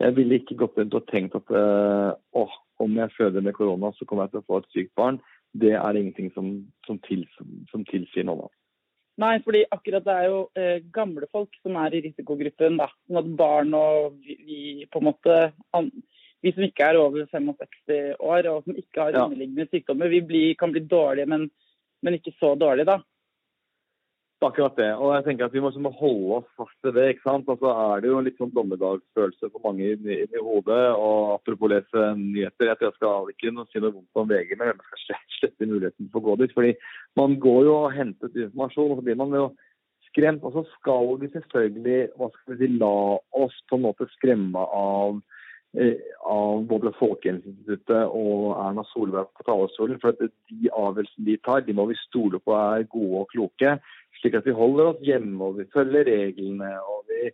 jeg 0.02 0.16
ville 0.18 0.40
ikke 0.40 0.58
gått 0.60 0.78
rundt 0.80 0.96
og 0.98 1.06
tenkt 1.12 1.36
at 1.38 1.52
eh, 1.58 2.12
åh, 2.42 2.56
om 2.82 2.98
jeg 2.98 3.14
føder 3.18 3.44
med 3.46 3.54
korona, 3.58 3.92
så 3.98 4.08
kommer 4.10 4.26
jeg 4.26 4.36
til 4.36 4.42
å 4.42 4.48
få 4.50 4.62
et 4.62 4.72
sykt 4.74 4.96
barn. 4.98 5.20
Det 5.54 5.74
er 5.78 6.00
ingenting 6.00 6.32
som, 6.36 6.48
som, 6.88 6.98
til, 7.06 7.26
som 7.72 7.86
tilsier 7.90 8.26
noe. 8.28 8.50
Nei, 9.22 9.36
fordi 9.46 9.66
akkurat 9.76 10.06
det 10.08 10.14
er 10.16 10.30
jo 10.32 10.40
eh, 10.58 10.78
gamle 10.96 11.28
folk 11.32 11.54
som 11.62 11.76
er 11.82 11.94
i 11.94 12.02
risikogruppen. 12.08 12.80
da. 12.80 12.88
Sånn 13.06 13.20
at 13.22 13.30
barn 13.38 13.76
og 13.78 14.16
vi, 14.24 14.38
vi 14.48 14.62
på 14.90 15.02
en 15.02 15.10
måte 15.12 15.42
an, 15.78 15.92
Vi 16.42 16.50
som 16.56 16.64
ikke 16.66 16.88
er 16.90 16.98
over 16.98 17.28
65 17.30 18.16
år 18.18 18.48
og 18.50 18.64
som 18.66 18.74
ikke 18.74 18.98
har 19.04 19.14
Ja. 19.14 19.26
underliggende 19.28 19.68
sykdommer, 19.70 20.10
vi 20.10 20.22
blir, 20.26 20.56
kan 20.58 20.72
bli 20.74 20.82
dårlige, 20.90 21.28
men, 21.30 21.52
men 22.02 22.16
ikke 22.18 22.34
så 22.40 22.56
dårlige, 22.58 22.88
da. 22.90 22.96
Det 24.42 24.48
er 24.48 24.54
Akkurat 24.56 24.78
det. 24.80 24.94
Og 24.98 25.12
jeg 25.14 25.24
tenker 25.26 25.46
at 25.46 25.54
vi 25.54 25.62
må 25.62 25.70
liksom 25.70 26.00
holde 26.00 26.38
oss 26.40 26.46
fast 26.58 26.74
til 26.82 26.96
det. 26.96 27.04
ikke 27.12 27.28
sant? 27.28 27.50
Og 27.54 27.60
så 27.62 27.70
er 27.78 28.02
det 28.02 28.10
jo 28.10 28.18
en 28.18 28.26
litt 28.26 28.40
sånn 28.42 28.54
dommedagsfølelse 28.56 29.50
for 29.52 29.62
mange 29.62 29.92
inni, 29.94 30.16
inni 30.24 30.42
hodet. 30.42 30.80
Og 30.98 31.36
apropos 31.36 31.70
lese 31.70 32.06
nyheter, 32.18 32.72
jeg 32.72 32.80
tror 32.80 32.88
jeg 32.90 32.98
skal 32.98 33.30
ikke 33.30 33.52
noe- 33.54 33.70
si 33.70 33.78
noe 33.84 33.94
vondt 33.94 34.18
om 34.18 34.32
VG, 34.32 34.56
men 34.58 34.72
jeg 34.72 34.80
skal 34.82 35.20
slette 35.38 35.70
muligheten 35.70 36.10
for 36.10 36.22
å 36.22 36.26
gå 36.26 36.38
dit. 36.42 36.56
fordi 36.58 36.74
man 37.16 37.38
går 37.38 37.62
jo 37.70 37.76
og 37.86 37.94
henter 37.94 38.26
ut 38.26 38.42
informasjon, 38.48 38.92
og 38.92 38.98
så 38.98 39.06
blir 39.06 39.20
man 39.22 39.30
jo 39.30 39.46
skremt. 40.10 40.44
Og 40.44 40.54
så 40.54 40.66
skal 40.74 41.22
vi 41.22 41.28
selvfølgelig 41.38 42.10
hva 42.18 42.32
skal 42.34 42.56
vi 42.56 42.66
si, 42.66 42.80
la 42.82 43.20
oss 43.46 43.62
på 43.70 43.78
en 43.78 43.86
måte 43.86 44.10
skremme 44.18 44.58
av 44.58 45.22
av 46.28 46.66
både 46.68 46.92
Folkehelseinstituttet 46.98 48.12
og 48.12 48.58
Erna 48.60 48.84
Solberg 48.90 49.30
på 49.38 49.46
talerstolen. 49.48 50.00
For 50.02 50.12
at 50.12 50.20
de 50.52 50.72
avgjørelsene 50.72 51.28
de 51.30 51.38
tar, 51.46 51.64
de 51.66 51.76
må 51.78 51.88
vi 51.92 52.00
stole 52.02 52.42
på 52.44 52.56
er 52.58 52.88
gode 52.92 53.24
og 53.24 53.32
kloke. 53.32 53.78
Slik 54.20 54.36
at 54.40 54.50
vi 54.50 54.58
holder 54.58 54.92
oss 54.92 55.06
hjemme 55.06 55.48
og 55.48 55.62
vi 55.62 55.70
følger 55.74 56.10
reglene. 56.10 56.74
og 56.82 57.08
vi, 57.08 57.32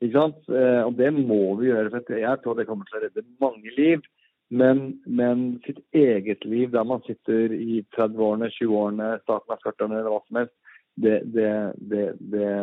ikke 0.00 0.16
sant? 0.16 0.48
Eh, 0.48 0.82
Og 0.86 0.94
det 0.96 1.10
må 1.16 1.56
vi 1.60 1.72
gjøre. 1.72 1.90
for 1.90 2.14
Jeg 2.14 2.42
tror 2.42 2.54
det 2.54 2.66
kommer 2.66 2.86
til 2.86 3.00
å 3.00 3.04
redde 3.04 3.26
mange 3.40 3.74
liv. 3.76 4.06
Men, 4.50 5.00
men 5.06 5.60
sitt 5.66 5.78
eget 5.94 6.44
liv 6.44 6.72
der 6.72 6.82
man 6.84 7.02
sitter 7.06 7.52
i 7.54 7.84
30-årene, 7.94 8.50
20-årene, 8.50 9.20
starten 9.22 9.54
av 9.54 9.60
40-årene 9.62 10.00
eller 10.00 10.10
hva 10.10 10.22
som 10.26 10.40
helst, 10.40 10.56
det, 10.98 11.20
det, 11.34 11.52
det, 11.90 12.06
det 12.18 12.54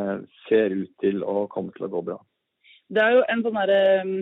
ser 0.48 0.76
ut 0.76 0.92
til 1.00 1.24
å 1.24 1.48
komme 1.48 1.72
til 1.78 1.88
å 1.88 1.94
gå 1.94 2.02
bra. 2.10 2.18
Det 2.94 3.04
er 3.04 3.18
jo 3.18 3.24
en 3.28 3.42
sånn 3.46 3.58
der, 3.60 4.04
um, 4.04 4.14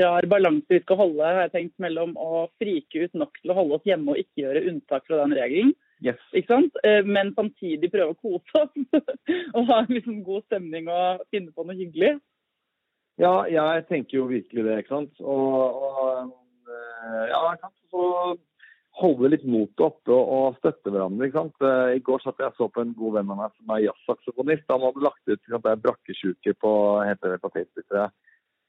rar 0.00 0.26
balanse 0.30 0.70
vi 0.70 0.80
skal 0.80 1.00
holde 1.00 1.26
har 1.28 1.46
jeg 1.46 1.54
tenkt, 1.54 1.74
mellom 1.82 2.14
å 2.20 2.46
frike 2.62 3.06
ut 3.06 3.18
nok 3.18 3.40
til 3.40 3.52
å 3.52 3.56
holde 3.58 3.78
oss 3.78 3.88
hjemme 3.88 4.14
og 4.14 4.20
ikke 4.22 4.44
gjøre 4.44 4.66
unntak 4.70 5.04
fra 5.08 5.18
den 5.24 5.34
regelen, 5.36 5.74
Yes. 6.04 6.20
Eh, 6.34 7.04
men 7.06 7.32
samtidig 7.34 7.88
prøve 7.92 8.12
å 8.12 8.18
kose 8.20 8.60
oss 8.60 8.72
og 9.56 9.68
ha 9.70 9.80
en 9.80 9.92
liksom 9.94 10.22
god 10.26 10.44
stemning 10.48 10.90
og 10.92 11.22
finne 11.32 11.54
på 11.54 11.64
noe 11.64 11.76
hyggelig. 11.78 12.18
Ja, 13.20 13.44
jeg 13.48 13.86
tenker 13.88 14.18
jo 14.18 14.26
virkelig 14.28 14.66
det, 14.66 14.78
ikke 14.82 14.96
sant. 14.96 15.22
Og, 15.22 15.78
og 15.86 16.34
eh, 16.68 17.30
ja. 17.30 17.70
Så 17.94 18.08
holde 19.00 19.30
litt 19.32 19.46
motet 19.48 19.82
oppe 19.82 20.14
og, 20.14 20.58
støtte 20.60 20.92
hverandre. 20.92 21.26
ikke 21.26 21.40
sant. 21.40 21.66
Eh, 21.66 21.96
I 21.98 22.02
går 22.04 22.22
satt 22.22 22.42
jeg 22.42 22.54
så 22.58 22.68
på 22.70 22.84
en 22.84 22.94
god 22.98 23.18
venn 23.18 23.32
av 23.34 23.40
meg 23.40 23.56
som 23.56 23.74
er 23.74 23.86
jazzsaksofonist. 23.88 24.68
Han 24.70 24.86
hadde 24.86 25.06
lagt 25.06 25.22
ut 25.26 25.40
at 25.40 25.50
jeg 25.56 25.72
er 25.72 25.82
brakkesjuke 25.86 26.54
på 26.62 26.72
heter 27.08 27.34
det 27.34 27.40
på 27.42 27.50
Facebook. 27.56 27.86
tror 27.88 28.00
jeg. 28.04 28.14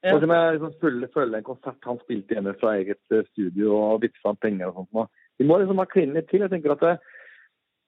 Ja. 0.04 0.14
Og 0.14 0.20
så 0.20 0.28
må 0.28 0.38
jeg 0.38 0.56
liksom 0.56 0.74
følge, 0.82 1.08
følge 1.14 1.38
en 1.40 1.46
konsert 1.46 1.88
han 1.88 2.00
spilte 2.02 2.36
hjemme 2.36 2.54
fra 2.60 2.74
eget 2.78 3.14
eh, 3.14 3.26
studio 3.32 3.76
og 3.78 4.02
vippsa 4.02 4.32
han 4.32 4.42
penger 4.42 4.70
og 4.70 4.86
sånt. 4.92 5.12
Vi 5.38 5.46
må 5.46 5.60
liksom 5.60 5.82
ha 5.82 5.86
klinen 5.90 6.18
litt 6.18 6.28
til. 6.30 6.44
Jeg 6.44 6.52
tenker 6.52 6.74
at 6.74 6.84
det, 6.84 6.96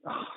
ah, 0.07 0.29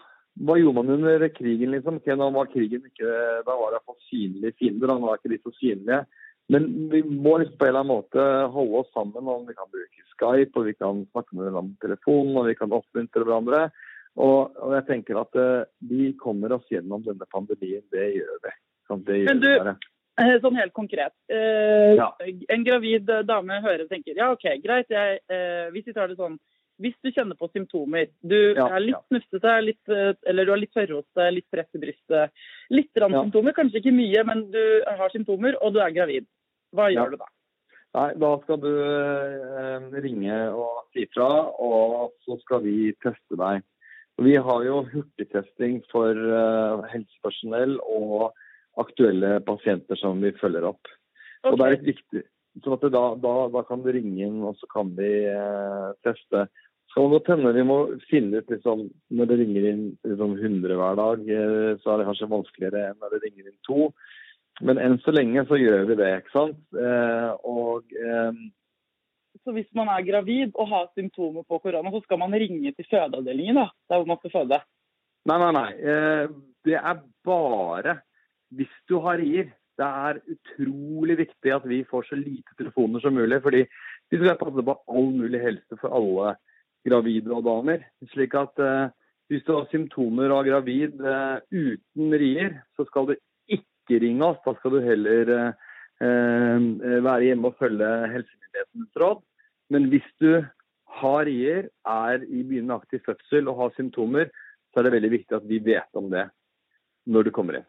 Hva 0.42 0.56
gjorde 0.58 0.80
man 0.80 0.94
under 0.96 1.28
krigen, 1.36 1.74
liksom? 1.76 2.00
Okay, 2.00 2.16
Da 2.16 2.30
var 2.32 2.50
krigen 2.50 2.86
ikke 2.88 3.10
Da 3.46 3.56
var 3.56 3.72
det 3.72 3.82
iallfall 3.82 4.00
synlige 4.10 4.58
fiender. 4.58 4.88
Da 4.88 4.98
var 5.06 5.20
ikke 5.20 5.34
de 5.34 5.42
så 5.44 5.54
synlige. 5.60 6.06
Men 6.52 6.90
vi 6.92 7.00
må 7.08 7.38
liksom 7.40 7.58
på 7.58 7.66
en 7.66 7.70
eller 7.72 7.84
annen 7.86 7.96
måte 7.96 8.24
holde 8.52 8.82
oss 8.82 8.90
sammen. 8.96 9.28
om 9.28 9.46
Vi 9.48 9.56
kan 9.56 9.70
bruke 9.72 10.04
Skype, 10.12 10.60
og 10.60 10.68
vi 10.68 10.74
kan 10.76 11.06
snakke 11.14 11.38
med 11.38 11.48
hverandre 11.48 11.78
på 11.80 11.88
telefon, 11.88 12.36
og 12.38 12.50
vi 12.50 12.58
kan 12.60 12.76
oppmuntre 12.76 13.24
hverandre. 13.24 13.62
Og, 14.20 14.52
og 14.60 14.74
jeg 14.76 14.86
tenker 14.90 15.22
at 15.22 15.38
uh, 15.40 15.64
vi 15.88 16.12
kommer 16.20 16.52
oss 16.58 16.68
gjennom 16.70 17.06
denne 17.06 17.28
pandemien. 17.32 17.84
Det 17.96 18.10
gjør 18.18 18.42
vi. 18.44 18.52
Sånn, 18.90 19.06
det 19.08 19.22
gjør 19.22 19.30
Men 19.32 19.40
du- 19.46 19.54
vi. 19.72 19.76
Eh, 20.20 20.34
Sånn 20.44 20.58
helt 20.60 20.74
konkret. 20.76 21.14
Uh, 21.32 21.96
Ja. 21.96 22.10
En 22.52 22.66
gravid 22.68 23.08
dame 23.26 23.62
hører 23.64 23.86
og 23.86 23.90
tenker 23.94 24.18
ja, 24.20 24.28
OK, 24.36 24.44
greit. 24.62 24.92
Jeg, 24.92 25.22
uh, 25.32 25.72
hvis 25.72 25.88
vi 25.88 25.94
tar 25.96 26.12
det 26.12 26.20
sånn 26.20 26.36
Hvis 26.82 26.96
du 27.06 27.12
kjenner 27.14 27.38
på 27.38 27.48
symptomer 27.54 28.08
Du 28.26 28.54
Ja, 28.58 28.66
er 28.74 28.82
litt 28.82 28.98
ja. 28.98 29.02
snufsete, 29.08 29.52
eller 30.28 30.46
du 30.46 30.52
har 30.52 30.58
litt 30.58 30.74
tørrhoste, 30.74 31.28
litt 31.32 31.46
press 31.54 31.70
i 31.78 31.80
brystet. 31.80 32.32
Litt 32.74 32.90
rann 32.98 33.14
symptomer, 33.14 33.54
kanskje 33.54 33.80
ikke 33.80 33.94
mye, 33.96 34.24
men 34.26 34.52
du 34.52 34.64
har 34.88 35.10
symptomer, 35.14 35.56
og 35.62 35.74
du 35.74 35.80
er 35.80 35.92
gravid. 35.94 36.26
Hva 36.76 36.90
Ja. 36.92 37.04
gjør 37.04 37.12
du 37.12 37.18
da? 37.18 37.30
Nei, 37.94 38.14
da 38.16 38.30
skal 38.44 38.62
du 38.64 38.70
eh, 38.72 40.00
ringe 40.00 40.38
og 40.56 40.86
si 40.94 41.06
fra, 41.12 41.28
og 41.60 42.14
så 42.24 42.38
skal 42.40 42.64
vi 42.64 42.94
teste 43.04 43.36
deg. 43.36 43.66
Vi 44.22 44.36
har 44.36 44.64
jo 44.64 44.84
hurtigtesting 44.88 45.82
for 45.92 46.16
eh, 46.16 46.88
helsepersonell 46.94 47.78
og 47.84 48.32
aktuelle 48.80 49.42
pasienter 49.44 50.00
som 50.00 50.22
vi 50.24 50.32
følger 50.40 50.70
opp. 50.70 50.88
Og 51.44 51.58
det 51.58 51.66
er 51.66 51.76
litt 51.76 51.90
viktig. 51.96 52.24
Så 52.64 52.76
at 52.76 52.84
da, 52.92 53.04
da, 53.20 53.36
da 53.52 53.62
kan 53.68 53.84
du 53.84 53.92
ringe 53.92 54.24
inn, 54.28 54.42
og 54.44 54.56
så 54.60 54.68
kan 54.72 54.92
vi 54.96 55.12
eh, 55.28 55.92
teste. 56.08 56.46
Så 56.92 57.06
godt 57.12 57.30
hende 57.32 57.54
vi 57.56 57.64
må 57.64 57.78
finne 58.10 58.42
ut 58.42 58.50
liksom, 58.52 58.90
Når 59.16 59.30
det 59.30 59.38
ringer 59.40 59.68
inn 59.70 59.84
liksom 60.04 60.34
100 60.36 60.76
hver 60.80 60.98
dag, 61.00 61.28
eh, 61.28 61.70
så 61.84 61.94
er 61.94 62.02
det 62.02 62.08
kanskje 62.10 62.32
vanskeligere 62.34 62.90
enn 62.90 63.00
når 63.00 63.16
det 63.16 63.22
ringer 63.26 63.48
inn 63.48 63.60
to. 63.68 63.92
Men 64.62 64.82
enn 64.82 65.00
så 65.02 65.14
lenge 65.16 65.46
så 65.50 65.58
gjør 65.58 65.88
vi 65.90 65.98
det, 65.98 66.10
ikke 66.22 66.34
sant. 66.36 66.60
Eh, 66.76 67.32
og 67.48 67.96
eh, 67.96 68.42
Så 69.42 69.56
hvis 69.56 69.70
man 69.78 69.90
er 69.90 70.06
gravid 70.06 70.52
og 70.54 70.70
har 70.70 70.92
symptomer 70.94 71.48
på 71.48 71.62
korona, 71.64 71.94
så 71.94 72.04
skal 72.04 72.20
man 72.22 72.36
ringe 72.36 72.74
til 72.76 72.88
fødeavdelingen, 72.92 73.58
da, 73.58 73.70
der 73.90 74.02
hvor 74.02 74.12
man 74.12 74.20
skal 74.22 74.36
føde? 74.36 74.62
Nei, 75.30 75.38
nei, 75.42 75.52
nei. 75.56 75.70
Eh, 75.80 76.36
det 76.68 76.78
er 76.78 77.02
bare 77.26 77.98
hvis 78.52 78.72
du 78.90 79.00
har 79.06 79.22
rier. 79.22 79.52
Det 79.80 79.88
er 79.88 80.20
utrolig 80.30 81.16
viktig 81.24 81.54
at 81.56 81.64
vi 81.66 81.80
får 81.88 82.10
så 82.10 82.18
lite 82.20 82.54
telefoner 82.60 83.02
som 83.02 83.16
mulig. 83.16 83.42
fordi 83.42 83.64
vi 84.12 84.18
skal 84.20 84.38
passe 84.38 84.66
på 84.68 84.76
all 84.92 85.08
mulig 85.16 85.40
helse 85.42 85.78
for 85.80 85.96
alle 85.96 86.36
gravide 86.86 87.32
og 87.32 87.46
damer. 87.48 87.86
Slik 88.12 88.36
at 88.36 88.60
eh, 88.60 88.92
hvis 89.32 89.46
du 89.48 89.54
har 89.56 89.70
symptomer 89.72 90.30
og 90.30 90.42
er 90.42 90.52
gravid 90.52 91.00
eh, 91.00 91.38
uten 91.50 92.14
rier, 92.20 92.60
så 92.76 92.86
skal 92.90 93.08
du 93.10 93.16
ikke 93.92 94.06
ringe 94.06 94.32
oss. 94.32 94.40
Da 94.46 94.56
skal 94.58 94.76
du 94.76 94.80
heller 94.86 95.34
eh, 95.36 95.68
eh, 96.08 96.98
være 97.04 97.28
hjemme 97.30 97.52
og 97.52 97.60
følge 97.60 97.92
helsemyndighetenes 98.16 99.02
råd. 99.04 99.24
Men 99.72 99.90
hvis 99.92 100.08
du 100.24 100.32
har 101.02 101.26
rier, 101.26 101.68
er 101.88 102.24
i 102.28 102.44
begynnende 102.44 102.80
aktiv 102.80 103.04
fødsel 103.06 103.48
og 103.48 103.60
har 103.62 103.76
symptomer, 103.78 104.32
så 104.72 104.80
er 104.80 104.88
det 104.88 104.96
veldig 104.98 105.12
viktig 105.12 105.38
at 105.38 105.48
vi 105.48 105.60
vet 105.64 106.00
om 106.00 106.10
det 106.12 106.28
når 107.12 107.28
du 107.28 107.32
kommer 107.36 107.60
inn. 107.60 107.68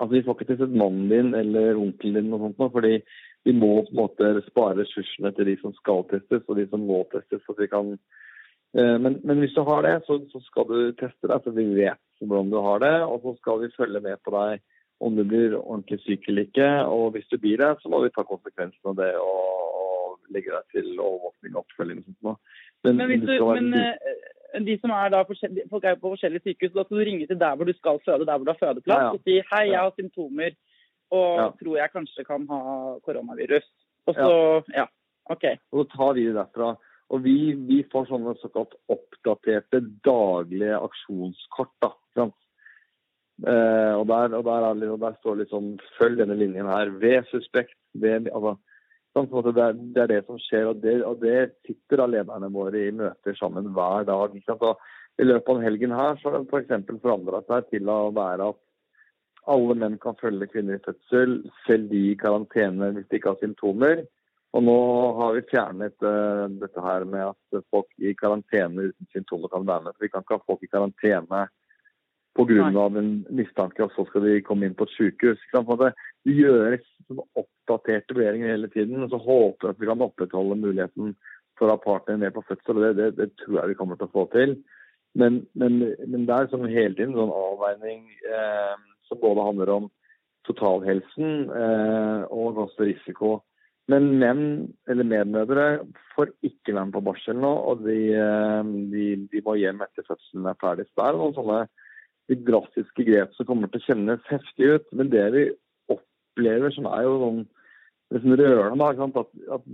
Altså, 0.00 0.14
Vi 0.16 0.22
får 0.24 0.34
ikke 0.34 0.50
testet 0.52 0.74
mannen 0.74 1.08
din 1.08 1.34
eller 1.38 1.78
onkelen 1.78 2.18
din, 2.18 2.32
og 2.34 2.54
sånt 2.56 2.72
fordi 2.72 2.98
vi 3.44 3.52
må 3.52 3.84
på 3.84 3.92
en 3.92 4.00
måte 4.00 4.30
spare 4.48 4.80
ressursene 4.80 5.30
til 5.36 5.50
de 5.50 5.56
som 5.60 5.74
skal 5.76 6.04
testes 6.10 6.44
og 6.48 6.56
de 6.58 6.66
som 6.70 6.80
må 6.80 7.04
testes. 7.12 7.42
så 7.46 7.54
vi 7.58 7.68
kan... 7.68 7.94
Eh, 8.74 8.96
men, 8.98 9.20
men, 9.22 9.38
hvis 9.38 9.54
du 9.54 9.62
har 9.62 9.84
det, 9.86 10.00
så, 10.06 10.18
så, 10.32 10.40
skal 10.48 10.66
du 10.66 10.78
teste 10.98 11.28
deg, 11.28 11.44
så 11.44 11.52
vi 11.54 11.66
vet 11.76 12.00
hvordan 12.24 12.50
du 12.50 12.58
har 12.64 12.80
det. 12.82 12.96
Og 13.06 13.20
så 13.22 13.36
skal 13.38 13.60
vi 13.62 13.76
følge 13.76 14.00
med 14.00 14.18
på 14.24 14.34
deg 14.34 14.64
om 15.00 15.16
du 15.16 15.24
blir 15.24 15.56
ordentlig 15.58 16.00
syk 16.04 16.28
eller 16.28 16.46
ikke. 16.48 16.68
Og 16.90 17.10
hvis 17.16 17.26
du 17.32 17.38
blir 17.38 17.60
det, 17.60 17.72
så 17.82 17.90
må 17.92 18.02
vi 18.04 18.12
ta 18.14 18.24
konsekvensen 18.26 18.92
av 18.92 18.98
det 19.00 19.10
og, 19.20 19.72
og 19.80 20.34
legge 20.34 20.54
deg 20.54 20.76
til 20.76 20.92
overvåkning 20.94 21.56
og 21.56 21.64
oppfølging. 21.64 22.04
og 22.04 22.06
sånt 22.06 22.40
Men, 22.84 22.96
Men, 22.96 23.06
hvis 23.10 23.26
du, 23.26 23.34
men 23.56 23.74
uh, 23.74 24.64
de 24.68 24.78
som 24.80 24.92
er 24.94 25.10
da 25.14 25.24
folk 25.26 25.84
er 25.84 25.98
på 26.00 26.12
forskjellige 26.14 26.44
sykehus, 26.44 26.74
da 26.74 26.84
skal 26.84 27.00
du 27.00 27.04
ringe 27.08 27.26
til 27.26 27.40
der 27.40 27.56
hvor 27.56 27.68
du 27.68 27.74
skal 27.76 28.00
føde, 28.06 28.26
der 28.26 28.38
hvor 28.38 28.46
du 28.46 28.54
har 28.54 28.62
fødeplass, 28.62 29.02
ja, 29.02 29.08
ja. 29.08 29.12
og 29.12 29.20
si 29.24 29.40
hei, 29.50 29.64
jeg 29.72 29.80
har 29.80 29.94
symptomer 29.98 30.56
og 31.14 31.30
ja. 31.38 31.48
tror 31.60 31.78
jeg 31.78 31.92
kanskje 31.92 32.26
kan 32.26 32.46
ha 32.50 32.60
koronavirus. 33.06 33.66
Og 34.08 34.16
så, 34.18 34.30
ja, 34.74 34.86
ok. 35.32 35.44
Og 35.72 35.84
så 35.84 35.84
tar 35.96 36.16
vi 36.16 36.26
det 36.28 36.36
derfra. 36.36 36.74
Og 37.12 37.20
vi, 37.24 37.36
vi 37.68 37.82
får 37.92 38.08
sånne 38.08 38.34
såkalt 38.40 38.74
oppdaterte 38.92 39.82
daglige 40.06 40.80
aksjonskort. 40.80 41.74
da, 42.16 42.26
eh, 43.42 43.94
og, 43.94 44.06
der, 44.10 44.36
og, 44.38 44.44
der, 44.46 44.68
og, 44.90 45.00
der, 45.00 45.18
står 45.20 45.42
liksom 45.42 45.74
følg 45.98 46.20
denne 46.20 46.36
linjen 46.38 46.70
her 46.70 46.92
ved 47.02 47.26
suspekt. 47.32 47.76
Ved, 47.94 48.30
altså, 48.30 48.56
Sånn 49.14 49.28
det, 49.30 49.62
er, 49.62 49.76
det, 49.78 50.00
er, 50.02 50.08
det 50.10 50.22
som 50.26 50.38
skjer, 50.42 50.64
og 50.72 50.80
det, 50.82 50.96
og 51.06 51.20
det 51.22 51.52
sitter 51.62 52.00
da 52.00 52.06
lederne 52.10 52.48
våre 52.50 52.80
i 52.88 52.94
møter 52.98 53.36
sammen 53.38 53.68
hver 53.76 54.08
dag. 54.08 54.34
I 54.34 55.26
løpet 55.28 55.50
av 55.52 55.60
helgen 55.62 55.94
her 55.94 56.18
så 56.18 56.32
har 56.32 56.40
det 56.40 56.48
f.eks. 56.50 56.72
For 56.88 56.98
forandra 57.04 57.44
seg 57.46 57.68
til 57.70 57.92
å 57.94 57.98
være 58.16 58.48
at 58.50 58.58
alle 59.54 59.76
menn 59.78 60.00
kan 60.02 60.18
følge 60.18 60.48
kvinner 60.50 60.80
i 60.80 60.82
fødsel, 60.82 61.36
selv 61.68 61.86
de 61.92 62.00
i 62.10 62.18
karantene 62.18 62.90
hvis 62.96 63.06
de 63.06 63.20
ikke 63.20 63.36
har 63.36 63.42
symptomer. 63.44 64.02
Og 64.54 64.66
nå 64.66 64.76
har 65.20 65.36
vi 65.36 65.46
fjernet 65.50 66.06
uh, 66.06 66.46
dette 66.58 66.82
her 66.82 67.06
med 67.10 67.28
at 67.32 67.62
folk 67.74 67.90
i 68.02 68.16
karantene 68.18 68.88
uten 68.90 69.10
symptomer 69.14 69.50
kan 69.52 69.66
være 69.66 69.86
med. 69.86 69.94
For 69.94 70.06
vi 70.06 70.10
kan 70.10 70.26
ikke 70.26 70.40
ha 70.40 70.46
folk 70.48 70.66
i 70.66 70.70
karantene 70.74 71.46
pga. 72.34 72.86
en 72.98 73.26
mistanke, 73.30 73.84
og 73.84 73.92
så 73.94 74.04
skal 74.08 74.22
de 74.26 74.42
komme 74.42 74.66
inn 74.66 74.74
på 74.74 74.84
et 74.84 74.96
sykehus. 74.96 75.40
Det 75.52 76.34
gjøres 76.34 76.84
oppdaterte 77.36 78.14
vurderinger 78.14 78.50
hele 78.50 78.68
tiden. 78.68 79.02
og 79.02 79.10
Så 79.10 79.18
håper 79.18 79.68
jeg 79.68 79.74
at 79.74 79.80
vi 79.80 79.86
kan 79.86 80.02
opprettholde 80.02 80.60
muligheten 80.60 81.14
for 81.58 81.68
å 81.68 81.76
ha 81.76 81.82
partneren 81.82 82.20
med 82.20 82.34
på 82.34 82.44
fødsel. 82.48 82.80
det, 82.82 82.96
det, 82.96 83.16
det, 83.16 83.30
tror 83.38 83.60
jeg 83.60 83.68
vi 83.68 83.78
kommer 83.78 83.96
til 83.96 84.08
å 84.08 84.14
få 84.14 84.26
til. 84.32 84.56
Men, 85.14 85.44
men, 85.54 85.94
men 86.06 86.26
det 86.26 86.34
er 86.34 86.50
sånn 86.50 86.66
hele 86.66 86.94
tiden 86.96 87.14
sånn 87.14 87.30
avveining 87.30 88.08
eh, 88.26 88.74
som 89.06 89.20
både 89.22 89.46
handler 89.46 89.70
om 89.70 89.90
totalhelsen 90.48 91.50
eh, 91.54 92.22
og 92.34 92.58
også 92.66 92.88
risiko. 92.88 93.36
Men 93.92 94.14
menn 94.18 94.44
eller 94.88 95.06
medmødre 95.06 95.66
får 96.14 96.32
ikke 96.46 96.72
være 96.72 96.88
med 96.88 96.96
på 96.96 97.04
barsel 97.04 97.36
nå, 97.38 97.52
og 97.70 97.84
de, 97.84 97.98
eh, 98.16 98.74
de, 98.92 99.06
de, 99.30 99.42
må 99.44 99.58
hjem 99.60 99.84
etter 99.84 100.06
fødselen 100.08 100.48
er 100.50 100.60
ferdig. 100.60 100.88
Så 100.88 100.98
det 100.98 101.06
er 101.06 101.20
noen 101.20 101.36
sånne 101.36 101.60
de 102.30 102.38
drastiske 102.46 103.04
grep 103.06 103.34
som 103.36 103.48
kommer 103.48 103.70
til 103.70 103.82
å 103.82 103.86
kjennes 103.88 104.30
heftig 104.30 104.70
ut. 104.76 104.86
Men 104.96 105.12
det 105.12 105.24
vi 105.34 105.44
opplever, 105.92 106.72
som 106.74 106.88
er 106.90 107.04
jo 107.06 107.18
sånn 107.20 107.40
nesten 108.14 108.36
rørende, 108.38 108.90
da, 108.96 109.08
at, 109.20 109.32
at, 109.58 109.70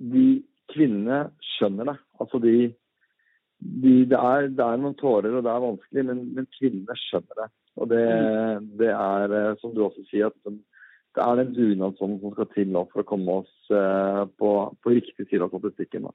de 0.00 0.26
kvinnene 0.72 1.24
skjønner 1.56 1.90
det. 1.90 1.96
Altså 2.22 2.40
de, 2.42 2.56
de 3.60 3.94
det, 4.08 4.18
er, 4.18 4.48
det, 4.48 4.64
er, 4.64 4.80
noen 4.80 4.96
tårer 5.00 5.34
og 5.36 5.44
det 5.44 5.52
er 5.52 5.64
vanskelig, 5.66 6.04
men, 6.08 6.22
men 6.36 6.48
kvinnene 6.58 6.96
skjønner 7.06 7.42
det. 7.42 7.48
Og 7.80 7.90
det, 7.90 8.04
det, 8.80 8.90
er, 8.94 9.36
eh, 9.36 9.52
som 9.60 9.74
du 9.74 9.84
også 9.84 10.04
sier, 10.08 10.30
at 10.30 10.50
det 11.16 11.22
er 11.24 11.38
den 11.40 11.54
dugnadsånden 11.56 12.20
som 12.22 12.34
skal 12.34 12.48
til 12.54 12.72
nå 12.72 12.84
for 12.90 13.02
å 13.02 13.08
komme 13.08 13.40
oss 13.42 13.72
eh, 13.74 14.24
på, 14.40 14.50
på 14.82 14.94
riktig 14.94 15.26
side 15.26 15.46
av 15.46 15.52
statistikken. 15.52 16.08
Da. 16.08 16.14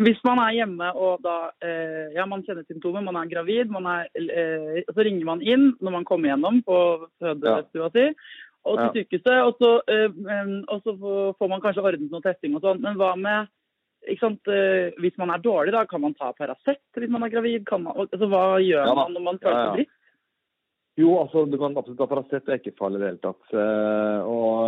Hvis 0.00 0.20
man 0.24 0.40
er 0.40 0.54
hjemme 0.56 0.86
og 0.96 1.20
da 1.24 1.50
eh, 1.60 2.14
ja, 2.16 2.24
man 2.24 2.40
kjenner 2.46 2.64
symptomer, 2.64 3.04
man 3.04 3.18
er 3.20 3.28
gravid, 3.28 3.68
man 3.72 3.88
er, 3.90 4.06
eh, 4.16 4.78
så 4.88 5.04
ringer 5.04 5.26
man 5.28 5.42
inn 5.44 5.74
når 5.84 5.96
man 5.98 6.06
kommer 6.08 6.32
gjennom 6.32 6.62
på 6.64 6.78
fødestua 7.20 7.90
si 7.92 8.06
og 8.62 8.78
til 8.78 9.02
sykehuset. 9.02 9.40
Og 9.42 9.58
så, 9.58 9.72
eh, 9.92 10.54
og 10.68 10.80
så, 10.84 10.94
får 11.38 11.50
man 11.50 11.60
kanskje 11.60 11.84
ordnet 11.84 12.14
noe 12.14 12.24
testing 12.24 12.56
og 12.56 12.64
sånn. 12.64 12.80
Men 12.84 12.96
hva 13.00 13.12
med 13.18 13.50
sant, 14.20 14.48
eh, 14.48 14.94
hvis 15.02 15.18
man 15.20 15.30
er 15.30 15.42
dårlig, 15.42 15.74
da 15.74 15.84
kan 15.86 16.00
man 16.02 16.14
ta 16.14 16.32
Paracet 16.32 16.80
hvis 16.96 17.10
man 17.10 17.22
er 17.26 17.34
gravid? 17.34 17.68
Man, 17.70 17.92
altså, 18.06 18.26
hva 18.30 18.60
gjør 18.62 18.86
ja, 18.86 18.94
man 18.96 19.12
når 19.12 19.26
man 19.28 19.42
føler 19.42 19.60
seg 19.60 19.76
dritt? 19.76 19.92
Jo, 21.00 21.12
altså 21.22 21.46
du 21.48 21.56
kan 21.60 21.76
absolutt 21.76 22.00
ta 22.02 22.08
Paracet, 22.10 22.44
det 22.46 22.52
er 22.52 22.60
ikke 22.60 22.78
farlig 22.78 23.00
i 23.00 23.04
det 23.04 23.12
hele 23.12 23.22
tatt. 23.28 23.54
Eh, 23.54 24.32
og, 24.32 24.58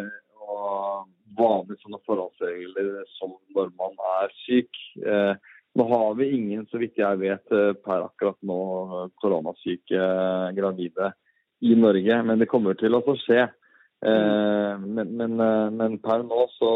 eh, 0.00 0.08
og 0.46 1.12
vanlige 1.36 1.82
sånne 1.82 2.00
forholdsregler 2.08 3.04
som 3.16 3.36
når 3.56 3.70
man 3.78 3.94
er 4.20 4.34
syk. 4.44 4.80
Eh, 5.02 5.34
nå 5.76 5.84
har 5.88 6.14
vi 6.14 6.30
ingen, 6.30 6.66
så 6.70 6.78
vidt 6.80 6.96
jeg 6.96 7.18
vet 7.20 7.52
eh, 7.52 7.74
per 7.84 8.06
akkurat 8.06 8.38
nå, 8.48 8.60
koronasyke 9.20 9.98
eh, 10.00 10.52
gravide 10.56 11.10
i 11.60 11.74
Norge. 11.76 12.22
Men 12.24 12.40
det 12.40 12.48
kommer 12.48 12.78
til 12.80 12.96
å 12.96 13.02
skje. 13.26 13.42
Eh, 14.06 14.72
men, 14.86 15.12
men, 15.18 15.36
men, 15.76 15.98
per 16.00 16.24
nå 16.24 16.46
så, 16.56 16.70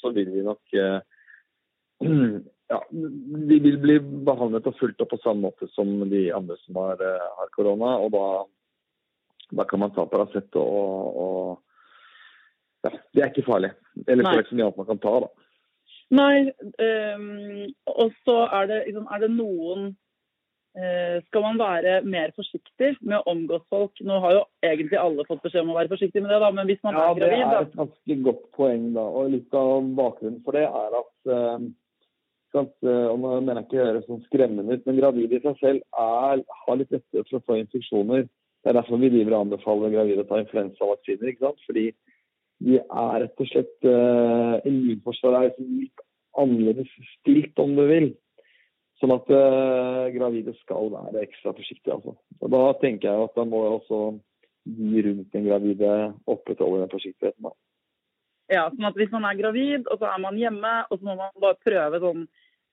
så 0.00 0.10
vil 0.16 0.32
vi 0.34 0.42
nok 0.46 0.74
ja, 2.74 2.80
de 2.90 3.60
vil 3.68 3.78
bli 3.78 4.00
behandlet 4.26 4.66
og 4.66 4.78
fulgt 4.80 5.04
opp 5.04 5.14
på 5.14 5.22
samme 5.22 5.46
måte 5.46 5.70
som 5.76 5.94
de 6.10 6.26
andre 6.34 6.58
som 6.64 6.82
har, 6.82 6.98
har 7.38 7.54
korona. 7.54 7.94
og 8.02 8.10
da, 8.16 8.26
da, 9.52 9.68
kan 9.70 9.84
man 9.84 9.94
ta 9.94 10.08
Paracet 10.10 10.58
og, 10.58 11.22
og 11.22 12.88
ja, 12.88 12.90
det 13.14 13.22
er 13.22 13.30
ikke 13.30 13.46
farlig. 13.46 13.70
Eller 14.06 14.24
så 14.26 14.36
liksom 14.40 14.60
annet 14.60 14.78
man 14.80 14.88
kan 14.92 15.02
ta, 15.02 15.18
da. 15.26 15.28
Nei, 16.14 16.52
um, 17.16 17.68
og 17.90 18.16
så 18.26 18.40
er 18.52 18.66
det, 18.70 18.80
liksom, 18.88 19.06
er 19.10 19.22
det 19.24 19.30
noen 19.32 19.86
eh, 20.78 21.22
skal 21.28 21.44
man 21.46 21.60
være 21.60 21.94
mer 22.06 22.34
forsiktig 22.36 22.90
med 23.00 23.16
å 23.20 23.32
omgås 23.32 23.64
folk? 23.72 24.02
Nå 24.04 24.18
har 24.24 24.36
jo 24.36 24.42
egentlig 24.66 25.00
alle 25.00 25.26
fått 25.28 25.42
beskjed 25.46 25.64
om 25.64 25.72
å 25.74 25.78
være 25.78 25.92
forsiktig 25.94 26.22
med 26.22 26.34
det, 26.34 26.42
da, 26.44 26.50
men 26.54 26.68
hvis 26.70 26.82
man 26.86 26.98
Ja, 26.98 27.08
er 27.10 27.22
det 27.22 27.30
er 27.38 27.56
et 27.62 27.78
ganske 27.78 28.18
godt 28.28 28.44
poeng, 28.58 28.92
da. 28.98 29.06
Og 29.06 29.32
litt 29.34 29.58
av 29.58 29.90
bakgrunnen 29.98 30.44
for 30.44 30.58
det 30.58 30.66
er 30.68 30.98
at 31.00 31.34
eh, 31.38 31.66
sant, 32.54 32.74
eh, 32.84 33.04
og 33.10 33.18
Nå 33.22 33.34
mener 33.40 33.62
jeg 33.62 33.68
ikke 33.68 33.80
å 33.80 33.84
gjøre 33.84 34.06
sånn 34.06 34.24
skremmende 34.28 34.78
ut, 34.78 34.86
men 34.86 35.00
gravide 35.02 35.38
i 35.38 35.44
seg 35.44 35.60
selv 35.62 36.02
er, 36.06 36.46
har 36.64 36.80
litt 36.80 36.94
lettere 36.94 37.26
for 37.28 37.40
å 37.40 37.46
få 37.48 37.60
infeksjoner. 37.62 38.26
Det 38.64 38.72
er 38.72 38.78
derfor 38.78 39.00
vi 39.00 39.12
driver 39.12 39.36
og 39.36 39.46
anbefaler 39.46 39.92
gravide 39.92 40.24
å 40.24 40.28
ta 40.28 40.40
influensavaksiner. 40.40 41.30
ikke 41.30 41.48
sant? 41.48 41.64
Fordi 41.68 41.90
de 42.64 42.80
er 42.80 43.16
rett 43.24 43.42
og 43.44 43.48
slett 43.50 43.88
uh, 43.88 44.60
Immunforsvaret 44.64 45.38
er 45.38 45.48
liksom 45.50 45.80
litt 45.82 46.04
annerledes 46.40 46.92
stilt, 47.18 47.58
om 47.62 47.74
du 47.76 47.84
vil. 47.88 48.08
Sånn 49.02 49.12
at 49.14 49.28
uh, 49.30 50.06
gravide 50.14 50.54
skal 50.62 50.88
være 50.94 51.24
ekstra 51.26 51.52
forsiktige. 51.56 51.98
altså. 51.98 52.14
Og 52.40 52.54
Da 52.54 52.62
tenker 52.80 53.10
jeg 53.10 53.28
at 53.28 53.36
da 53.36 53.44
må 53.48 53.64
jeg 53.66 53.76
også 53.80 54.00
de 54.64 55.02
rundt 55.04 55.32
den 55.34 55.44
gravide 55.44 55.90
opprettholde 56.30 56.84
den 56.84 56.92
forsiktigheten. 56.94 57.50
da. 57.50 57.52
Ja, 58.52 58.64
sånn 58.72 58.88
at 58.88 58.96
hvis 58.98 59.12
man 59.12 59.24
er 59.28 59.36
gravid, 59.38 59.86
og 59.88 60.00
så 60.00 60.08
er 60.10 60.20
man 60.20 60.40
hjemme, 60.40 60.72
og 60.90 60.98
så 60.98 61.04
må 61.06 61.16
man 61.20 61.32
bare 61.40 61.60
prøve 61.64 62.00
sånn 62.02 62.24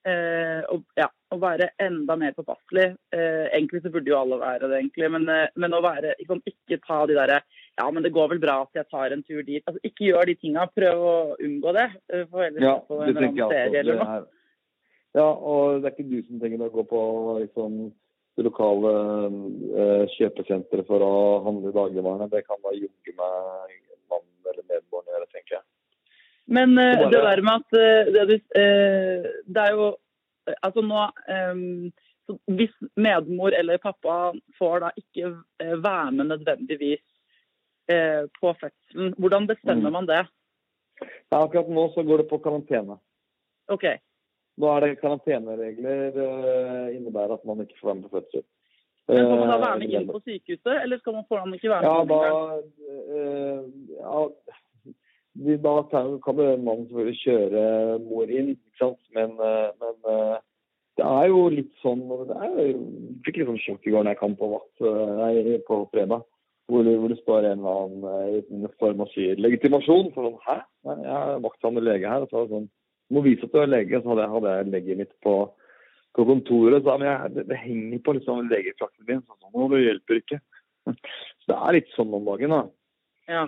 eh, 0.08 0.60
å, 0.68 0.78
ja, 0.98 1.08
å 1.32 1.38
være 1.40 1.70
enda 1.80 2.16
mer 2.20 2.34
påpasselig. 2.36 2.90
Eh, 3.14 3.46
egentlig 3.56 3.82
så 3.84 3.92
burde 3.92 4.12
jo 4.12 4.18
alle 4.18 4.40
være 4.42 4.68
det, 4.68 4.80
egentlig. 4.82 5.08
Men, 5.14 5.28
eh, 5.32 5.48
men 5.56 5.76
å 5.76 5.82
være, 5.84 6.14
liksom, 6.20 6.42
ikke 6.48 6.80
ta 6.84 7.02
de 7.08 7.16
derre 7.16 7.40
Ja, 7.80 7.86
men 7.90 8.02
det 8.04 8.12
går 8.12 8.28
vel 8.34 8.40
bra 8.42 8.58
at 8.66 8.74
jeg 8.76 8.88
tar 8.92 9.14
en 9.14 9.22
tur 9.24 9.42
dit. 9.42 9.62
Altså, 9.66 9.80
ikke 9.86 10.10
gjør 10.10 10.26
de 10.28 10.34
tinga. 10.36 10.66
Prøv 10.76 11.02
å 11.08 11.14
unngå 11.40 11.72
det. 11.78 11.86
For 12.30 12.44
ellers 12.44 12.62
Ja, 12.66 12.74
på 12.84 12.98
det 13.00 13.08
en 13.16 13.22
annen 13.22 13.48
serie 13.48 13.70
Det 13.72 13.80
eller 13.80 14.00
noe. 14.02 14.16
er, 14.18 14.26
ja, 15.16 15.26
og 15.28 15.80
det 15.82 15.88
er 15.90 15.94
ikke 15.96 16.10
du 16.10 16.18
som 16.26 16.40
trenger 16.40 16.66
å 16.66 16.72
gå 16.72 16.84
på 16.88 17.00
liksom, 17.40 17.78
det 18.36 18.44
lokale 18.46 18.92
eh, 19.84 20.04
kjøpesenteret 20.18 20.86
for 20.88 21.04
å 21.04 21.14
handle 21.46 21.72
dagligvarene. 21.76 22.28
Det 22.32 22.44
kan 22.46 22.60
da 22.64 22.72
jogge 22.76 23.12
med 23.16 23.74
mannen 24.12 24.52
eller 24.52 24.64
medboeren 24.68 25.12
gjøre, 25.12 25.28
tenker 25.32 25.58
jeg. 25.58 25.64
Men 26.52 26.76
eh, 26.78 26.96
bare- 27.00 27.10
det 27.12 27.24
der 27.28 27.42
med 27.48 27.60
at 27.60 27.78
eh, 27.80 28.12
det, 28.28 28.38
eh, 28.56 29.30
det 29.48 29.64
er 29.66 29.76
jo 29.76 29.90
eh, 30.48 30.56
Altså 30.66 30.82
nå 30.82 31.04
eh, 31.30 31.60
så 32.26 32.36
Hvis 32.50 32.72
medmor 32.96 33.54
eller 33.54 33.78
pappa 33.78 34.32
får 34.58 34.80
da 34.84 34.90
ikke 34.98 35.32
være 35.82 36.10
med 36.12 36.26
nødvendigvis 36.32 37.02
på 38.40 38.52
fødselen, 38.60 39.14
hvordan 39.18 39.46
bestemmer 39.50 39.90
Mm. 39.90 39.92
man 39.92 40.06
det? 40.06 40.22
Ja, 41.30 41.42
akkurat 41.42 41.68
nå 41.68 41.88
så 41.94 42.02
går 42.06 42.22
det 42.22 42.28
på 42.30 42.38
karantene. 42.38 42.98
OK. 43.68 43.84
Nå 44.60 44.68
er 44.76 44.80
det 44.80 45.00
karanteneregler 45.00 46.12
uh, 46.16 46.88
innebærer 46.94 47.34
at 47.34 47.44
man 47.48 47.60
ikke 47.64 47.78
får 47.80 47.88
være 47.88 47.94
med 48.00 48.08
på 48.08 48.16
fødsel. 48.20 48.44
Men 49.08 49.16
Skal 49.16 49.38
man 49.38 49.48
da 49.48 49.58
være 49.58 49.72
Eh, 49.74 49.78
med 49.78 49.94
inn 49.96 50.10
på 50.12 50.20
sykehuset, 50.22 50.82
eller 50.82 50.98
skal 50.98 51.12
man, 51.16 51.24
foran 51.28 51.54
ikke 51.54 51.70
være 51.72 51.82
med? 51.82 51.90
Ja, 51.90 51.98
da, 52.12 52.18
eh, 53.16 53.62
ja, 53.98 54.20
de, 55.34 55.56
da 55.64 55.74
kan 55.90 56.36
mannen 56.36 56.86
selvfølgelig 56.86 57.18
kjøre 57.24 57.98
mor 58.04 58.30
inn, 58.30 58.52
ikke 58.54 58.78
sant. 58.78 59.00
Men, 59.16 59.30
eh, 59.40 59.70
men 59.80 60.12
eh, 60.14 60.36
det 61.00 61.06
er 61.08 61.26
jo 61.32 61.48
litt 61.48 61.72
sånn 61.80 62.04
Jeg 62.28 62.76
fikk 63.24 63.40
litt 63.40 63.48
sånn 63.48 63.62
sjokk 63.64 63.86
i 63.88 63.94
går 63.94 64.04
når 64.04 64.12
jeg 64.14 64.20
kom 64.20 64.36
på 64.36 64.52
vatt, 64.52 64.72
eh, 64.84 65.12
nei, 65.22 65.58
på 65.66 65.82
fredag. 65.90 66.22
Hvor, 66.70 66.84
det- 66.86 66.98
hvor 67.00 67.08
det 67.10 67.18
står 67.20 67.44
en 67.48 67.58
eller 67.58 67.80
annen 67.82 68.04
eh, 68.10 68.36
i 68.38 68.60
en 68.60 68.68
form 68.80 69.00
og 69.04 69.10
sier 69.12 69.40
legitimasjon. 69.40 70.12
For 70.14 70.28
sånn, 70.28 70.38
Hæ? 70.46 70.60
Nei, 70.88 70.96
jeg 71.02 71.16
er 71.34 71.42
vakthavende 71.46 71.82
lege 71.84 72.08
her. 72.12 72.22
Og 72.26 72.30
så 72.30 72.44
sånn, 72.52 72.68
du 73.08 73.16
må 73.18 73.24
vise 73.26 73.44
at 73.48 73.52
du 73.52 73.58
er 73.60 73.72
lege. 73.72 74.00
Så 74.02 74.12
hadde 74.12 74.24
jeg, 74.26 74.34
hadde 74.36 74.54
jeg 74.56 74.70
legget 74.76 75.00
mitt 75.02 75.12
på, 75.26 75.34
på 76.16 76.26
kontoret. 76.28 76.84
Så 76.86 76.94
men 76.98 77.08
jeg, 77.10 77.34
det, 77.34 77.46
det 77.50 77.58
henger 77.64 77.98
på 78.06 78.14
liksom 78.18 78.46
legefrakten 78.48 79.08
min. 79.10 79.20
Så 79.26 79.36
sånn, 79.36 79.52
«Å, 79.58 79.68
det 79.74 79.82
hjelper 79.84 80.22
ikke. 80.22 80.40
Så 81.42 81.50
det 81.50 81.58
er 81.58 81.76
litt 81.80 81.92
sånn 81.96 82.14
om 82.14 82.24
dagen, 82.30 82.54
da. 82.54 82.62
Ja. 83.30 83.44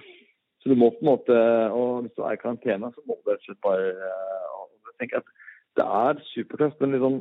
Så 0.62 0.70
du 0.72 0.78
må 0.80 0.90
på 0.94 1.02
en 1.04 1.10
måte, 1.12 1.34
og 1.76 2.04
Hvis 2.06 2.14
du 2.16 2.22
er 2.24 2.34
i 2.36 2.40
karantene, 2.40 2.88
så 2.94 3.02
må 3.06 3.18
du 3.20 3.30
rett 3.30 3.42
og 3.42 3.48
slett 3.50 3.60
bare 3.66 3.90
eh, 3.92 4.46
og 4.56 4.70
jeg 4.88 4.94
tenker 5.02 5.20
at 5.20 5.32
Det 5.76 5.84
er 5.84 6.22
supertøft, 6.30 6.80
men 6.80 6.94
liksom 6.94 7.16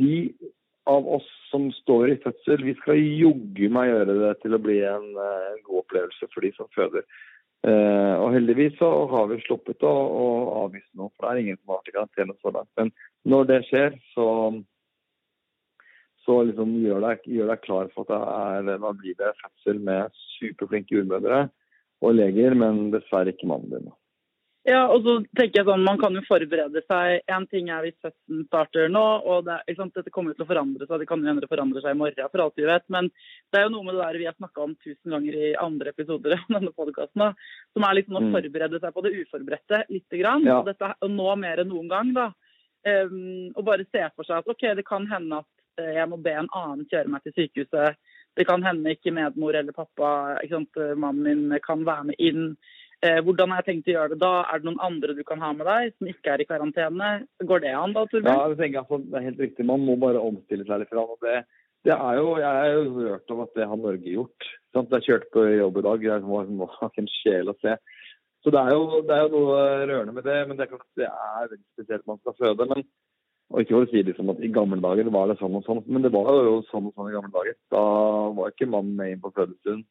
de 0.00 0.10
av 0.90 1.06
oss 1.16 1.28
som 1.50 1.70
står 1.72 2.10
i 2.12 2.18
fødsel, 2.24 2.64
vi 2.66 2.74
skal 2.80 2.98
jogge 3.00 3.70
meg 3.72 3.90
gjøre 3.90 4.18
det 4.20 4.32
til 4.42 4.56
å 4.56 4.60
bli 4.62 4.80
en, 4.84 5.06
eh, 5.16 5.46
en 5.54 5.62
god 5.64 5.84
opplevelse 5.84 6.28
for 6.32 6.44
de 6.44 6.52
som 6.56 6.68
føder. 6.76 7.06
Eh, 7.64 8.14
og 8.20 8.34
heldigvis 8.34 8.76
så 8.76 8.90
har 9.08 9.30
vi 9.30 9.40
sluppet 9.46 9.86
å, 9.88 9.94
å 9.94 10.26
avvise 10.66 10.90
noe, 11.00 11.08
for 11.14 11.24
det 11.24 11.32
er 11.32 11.42
ingen 11.44 11.60
som 11.60 11.72
har 11.72 11.80
vært 11.80 11.88
i 11.88 11.96
karantene 11.96 12.36
så 12.42 12.52
langt. 12.52 12.70
Men 12.76 12.92
når 13.24 13.50
det 13.50 13.60
skjer, 13.70 13.98
så 14.12 14.28
så 16.24 16.38
liksom 16.48 16.78
gjør 16.80 17.02
deg, 17.04 17.26
gjør 17.36 17.50
deg 17.52 17.64
klar 17.64 17.90
for 17.92 18.06
at 18.06 18.12
det 18.12 18.72
er, 18.74 18.78
da 18.80 18.92
blir 18.96 19.16
det 19.18 19.34
fødsel 19.42 19.80
med 19.84 20.14
superflinke 20.38 20.96
jordmødre 20.96 21.42
og 22.04 22.16
leger, 22.16 22.56
men 22.56 22.88
dessverre 22.94 23.34
ikke 23.34 23.48
mannen 23.50 23.74
din. 23.74 23.92
Ja, 24.64 24.86
og 24.88 25.02
så 25.04 25.18
tenker 25.36 25.58
jeg 25.60 25.66
sånn, 25.68 25.82
Man 25.84 25.98
kan 26.00 26.14
jo 26.16 26.22
forberede 26.24 26.80
seg. 26.88 27.20
En 27.28 27.44
ting 27.50 27.68
er 27.68 27.82
hvis 27.84 27.98
fødselen 28.00 28.46
starter 28.46 28.88
nå, 28.88 29.02
og 29.28 29.44
det, 29.44 29.58
er- 29.68 29.90
dette 29.92 30.10
kommer 30.10 30.32
jo 30.32 30.38
til 30.38 30.46
å 30.46 30.52
forandre 30.54 30.86
seg. 30.88 31.02
Det 31.02 31.08
kan 31.10 31.20
jo 31.20 31.28
hende 31.28 31.44
det 31.44 31.50
forandrer 31.50 31.84
seg 31.84 31.92
i 31.92 31.98
morgen, 32.00 32.30
for 32.32 32.40
alt 32.46 32.56
vi 32.56 32.64
vet. 32.64 32.86
Men 32.88 33.10
det 33.52 33.60
er 33.60 33.66
jo 33.66 33.74
noe 33.74 33.84
med 33.84 33.94
det 33.98 34.06
der 34.06 34.18
vi 34.22 34.24
har 34.30 34.36
snakka 34.38 34.62
om 34.64 34.72
tusen 34.80 35.12
ganger 35.12 35.36
i 35.36 35.50
andre 35.60 35.92
episoder 35.92 36.32
av 36.38 36.46
denne 36.56 36.72
podkasten, 36.72 37.26
som 37.76 37.84
er 37.84 37.94
liksom 38.00 38.16
å 38.16 38.22
Mm. 38.24 38.32
forberede 38.32 38.80
seg 38.80 38.94
på 38.94 39.02
det 39.04 39.12
uforberedte 39.20 39.82
lite 39.90 40.18
grann. 40.22 40.44
Ja. 40.48 40.58
Og, 40.60 40.64
dette, 40.72 40.94
og 41.02 41.10
nå 41.10 41.36
mer 41.36 41.60
enn 41.60 41.68
noen 41.68 41.88
gang, 41.92 42.14
da. 42.14 42.30
Um, 42.86 43.52
og 43.56 43.64
bare 43.64 43.84
se 43.92 44.00
for 44.16 44.24
seg 44.24 44.38
at 44.42 44.48
OK, 44.48 44.60
det 44.76 44.84
kan 44.84 45.06
hende 45.08 45.38
at 45.40 45.46
eh, 45.80 45.94
jeg 45.96 46.08
må 46.08 46.18
be 46.22 46.30
en 46.36 46.48
annen 46.52 46.84
kjøre 46.88 47.08
meg 47.08 47.22
til 47.24 47.32
sykehuset. 47.32 47.96
Det 48.36 48.46
kan 48.46 48.62
hende 48.62 48.92
ikke 48.92 49.12
medmor 49.14 49.54
eller 49.56 49.72
pappa, 49.72 50.38
ikke 50.42 50.50
sant, 50.56 50.76
eh, 50.76 50.94
mannen 50.94 51.48
min 51.48 51.60
kan 51.64 51.84
være 51.84 52.04
med 52.10 52.16
inn. 52.18 52.56
Eh, 53.04 53.18
hvordan 53.20 53.52
har 53.52 53.60
jeg 53.60 53.66
tenkt 53.68 53.90
å 53.90 53.96
gjøre 53.98 54.14
det 54.14 54.20
da? 54.22 54.32
Er 54.48 54.60
det 54.60 54.68
noen 54.68 54.80
andre 54.86 55.16
du 55.16 55.20
kan 55.28 55.42
ha 55.44 55.50
med 55.52 55.66
deg 55.68 55.92
som 55.92 56.08
ikke 56.08 56.30
er 56.32 56.40
i 56.40 56.46
karantene? 56.48 57.10
Går 57.50 57.64
det 57.64 57.74
an 57.76 57.92
da, 57.92 58.06
Torbjørn? 58.08 58.30
Ja, 58.30 58.46
jeg 58.48 58.60
tenker 58.62 58.80
altså, 58.80 59.00
Det 59.04 59.18
er 59.18 59.26
helt 59.28 59.42
riktig. 59.44 59.66
Man 59.68 59.84
må 59.84 59.98
bare 60.00 60.22
omstille 60.24 60.64
seg 60.68 60.80
litt. 60.80 60.94
Og 61.02 61.18
det, 61.24 61.42
det 61.84 61.92
er 61.96 62.20
jo, 62.20 62.30
jeg 62.40 62.62
er 62.62 62.78
jo 62.78 62.86
rørt 63.10 63.34
over 63.34 63.48
at 63.50 63.58
det 63.58 63.68
har 63.68 63.82
Norge 63.82 64.14
gjort. 64.14 64.48
Sant? 64.72 64.96
Jeg 64.96 65.08
kjørte 65.08 65.30
på 65.36 65.44
jobb 65.50 65.80
i 65.80 65.86
dag. 65.88 66.06
Jeg 66.08 66.24
må, 66.30 66.40
må 66.62 66.70
ha 66.78 66.90
en 67.02 67.10
sjel 67.18 67.52
å 67.52 67.56
se. 67.60 67.76
Så 68.44 68.52
det 68.52 68.60
er, 68.60 68.72
jo, 68.76 69.02
det 69.08 69.16
er 69.16 69.26
jo 69.26 69.32
noe 69.34 69.58
rørende 69.88 70.14
med 70.16 70.24
det. 70.28 70.38
Men 70.48 70.56
det 70.56 70.64
er 70.64 70.72
klart 70.72 70.88
det 71.00 71.10
er 71.10 71.50
veldig 71.50 71.66
spesielt 71.76 72.08
man 72.08 72.22
skal 72.22 72.38
føde. 72.40 72.68
men 72.72 72.88
og 73.52 73.60
ikke 73.60 73.74
for 73.76 73.84
å 73.84 73.90
si 73.90 74.00
liksom 74.02 74.30
at 74.32 74.40
I 74.42 74.48
gamle 74.50 74.80
dager 74.82 75.08
var 75.12 75.28
det 75.28 75.36
sånn 75.38 75.54
og 75.54 75.66
sånn, 75.66 75.82
men 75.86 76.02
det 76.02 76.10
var 76.14 76.30
jo 76.32 76.54
sånn 76.70 76.88
og 76.88 76.94
sånn 76.96 77.10
i 77.10 77.12
gamle 77.14 77.30
dager. 77.34 77.54
Da 77.70 77.82
var 78.34 78.50
ikke 78.50 78.70
mannen 78.72 78.96
med 78.96 79.12
inn 79.12 79.20
på 79.22 79.30
fødestuen. 79.36 79.84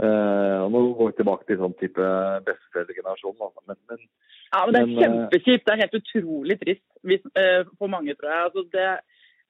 Og 0.00 0.72
Nå 0.72 0.80
går 0.96 1.10
vi 1.10 1.16
tilbake 1.18 1.46
til 1.48 1.58
sånn 1.60 1.76
type 1.80 2.08
besteforeldregenerasjon. 2.46 3.36
altså. 3.36 3.64
Men, 3.68 3.78
men 3.90 4.02
Ja, 4.54 4.64
men 4.64 4.74
Det 4.74 4.80
er 4.80 4.88
eh, 4.88 5.00
kjempekjipt. 5.04 5.64
Det 5.66 5.74
er 5.74 5.82
helt 5.84 5.98
utrolig 6.00 6.58
trist 6.60 6.86
hvis, 7.06 7.24
uh, 7.36 7.62
for 7.78 7.92
mange, 7.92 8.16
tror 8.18 8.32
jeg. 8.32 8.48
Altså, 8.48 8.64
det, 8.74 8.88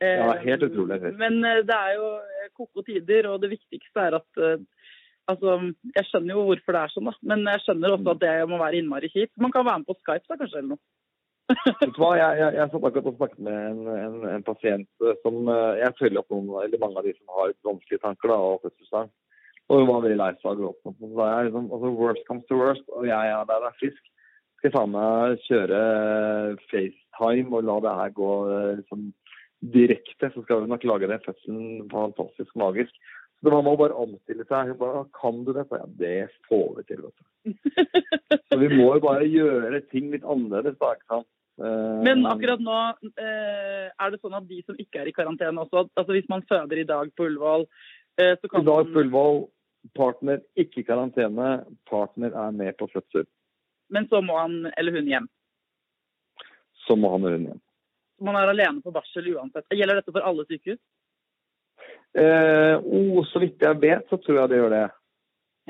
uh, 0.02 0.10
Ja, 0.10 0.34
helt 0.44 0.66
utrolig 0.66 1.00
trist. 1.02 1.18
Men 1.20 1.40
det 1.68 1.76
er 1.76 1.96
jo 1.98 2.10
koko 2.58 2.84
tider, 2.86 3.30
og 3.30 3.42
det 3.44 3.54
viktigste 3.56 4.06
er 4.08 4.20
at 4.20 4.44
Altså, 5.28 5.52
Jeg 5.94 6.04
skjønner 6.08 6.34
jo 6.34 6.46
hvorfor 6.48 6.74
det 6.74 6.80
er 6.80 6.90
sånn, 6.90 7.06
da. 7.06 7.12
men 7.30 7.44
jeg 7.46 7.60
skjønner 7.62 7.92
også 7.94 8.14
at 8.16 8.22
det 8.24 8.32
må 8.50 8.56
være 8.58 8.80
innmari 8.80 9.10
kjipt. 9.12 9.36
Man 9.38 9.52
kan 9.54 9.62
være 9.62 9.78
med 9.78 9.86
på 9.86 9.94
Skype, 10.00 10.26
da, 10.26 10.38
kanskje, 10.40 10.58
eller 10.58 10.72
noe. 10.72 10.80
Vet 11.82 11.92
du 11.94 12.00
hva, 12.00 12.08
jeg, 12.18 12.38
jeg, 12.40 12.54
jeg 12.56 12.70
satt 12.72 12.86
akkurat 12.88 13.06
og 13.10 13.14
snakket 13.20 13.44
med 13.46 13.58
en, 13.68 13.80
en, 13.94 14.16
en 14.32 14.44
pasient 14.46 15.06
som 15.22 15.38
Jeg 15.78 15.94
følger 16.00 16.22
opp 16.22 16.34
noen, 16.34 16.50
eller 16.64 16.82
mange 16.82 16.98
av 16.98 17.06
de 17.06 17.14
som 17.14 17.36
har 17.36 17.54
vanskelige 17.68 18.02
tanker 18.02 18.32
da, 18.32 18.40
og 18.48 18.64
fødselsangst. 18.64 19.14
Og 19.70 19.78
hun 19.78 19.86
var 19.86 20.02
veldig 20.02 20.18
lei 20.18 20.32
seg 20.40 20.50
og 20.50 20.58
gråt. 20.58 20.80
Så 20.82 21.10
sa 21.14 21.28
jeg 21.30 21.46
liksom, 21.48 21.68
altså 21.76 21.92
worst 21.94 22.24
comes 22.26 22.46
to 22.48 22.58
worst, 22.58 22.86
og 22.90 23.06
jeg 23.06 23.34
er 23.34 23.46
der 23.46 23.62
og 23.62 23.68
er 23.70 23.78
frisk. 23.78 24.02
Skal 24.58 24.68
jeg 24.68 24.74
faen 24.74 24.92
meg 24.92 25.44
kjøre 25.46 25.78
FaceTime 26.72 27.54
og 27.56 27.68
la 27.68 27.76
det 27.84 27.96
her 28.00 28.10
gå 28.18 28.32
eh, 28.50 28.72
liksom 28.80 29.06
direkte, 29.60 30.30
så 30.32 30.42
skal 30.42 30.64
vi 30.64 30.72
nok 30.72 30.84
lage 30.88 31.08
den 31.08 31.22
fødselen 31.24 31.88
fantastisk 31.92 32.56
magisk. 32.58 32.92
Så 33.40 33.48
det 33.48 33.52
var 33.54 33.62
med 33.64 33.76
å 33.76 33.80
bare 33.80 34.00
omstille 34.02 34.44
seg. 34.48 34.72
Hun 34.72 34.80
Bare, 34.80 35.04
kan 35.16 35.38
du 35.46 35.52
det? 35.56 35.64
Så 35.68 35.78
jeg, 35.78 35.92
det 36.00 36.48
får 36.48 36.66
vi 36.76 36.84
til, 36.88 37.04
vet 37.06 37.20
du. 37.20 38.40
Så 38.50 38.58
vi 38.60 38.72
må 38.74 38.88
jo 38.96 39.04
bare 39.04 39.28
gjøre 39.30 39.80
ting 39.92 40.10
litt 40.12 40.26
annerledes, 40.26 40.76
da. 40.82 40.90
ikke 40.96 41.08
sant? 41.14 41.30
Eh, 41.60 41.94
Men 42.08 42.26
akkurat 42.28 42.60
nå 42.64 42.80
eh, 43.14 43.86
er 43.88 44.12
det 44.12 44.20
sånn 44.20 44.36
at 44.36 44.50
de 44.50 44.60
som 44.66 44.76
ikke 44.82 45.04
er 45.04 45.12
i 45.12 45.16
karantene 45.16 45.62
også, 45.62 45.86
altså 45.94 46.16
hvis 46.16 46.28
man 46.32 46.44
føder 46.50 46.82
i 46.82 46.88
dag 46.90 47.14
på 47.16 47.30
Ullevål, 47.30 47.68
kan 48.20 48.36
man... 48.52 48.66
I 48.66 48.68
dag 48.68 48.90
på 48.90 48.98
Fullvoll, 48.98 49.44
partner 49.96 50.42
ikke 50.58 50.82
i 50.82 50.86
karantene, 50.86 51.50
partner 51.88 52.34
er 52.36 52.54
med 52.56 52.76
på 52.78 52.88
fødsel. 52.92 53.26
Men 53.90 54.06
så 54.08 54.20
må 54.22 54.38
han 54.38 54.70
eller 54.76 54.98
hun 54.98 55.10
hjem. 55.10 55.26
Så 56.86 56.96
må 56.96 57.10
han 57.14 57.26
eller 57.26 57.38
hun 57.38 57.50
hjem. 57.50 57.62
Man 58.20 58.36
er 58.36 58.52
alene 58.52 58.84
på 58.84 58.92
barsel 58.92 59.32
uansett. 59.34 59.66
Gjelder 59.72 60.00
dette 60.00 60.12
for 60.12 60.26
alle 60.26 60.44
sykehus? 60.48 60.80
Eh, 62.20 62.76
oh, 62.76 63.20
så 63.30 63.40
vidt 63.40 63.62
jeg 63.64 63.80
vet, 63.80 64.04
så 64.10 64.18
tror 64.20 64.42
jeg 64.42 64.52
det 64.52 64.58
gjør 64.60 64.74
det. 64.74 64.86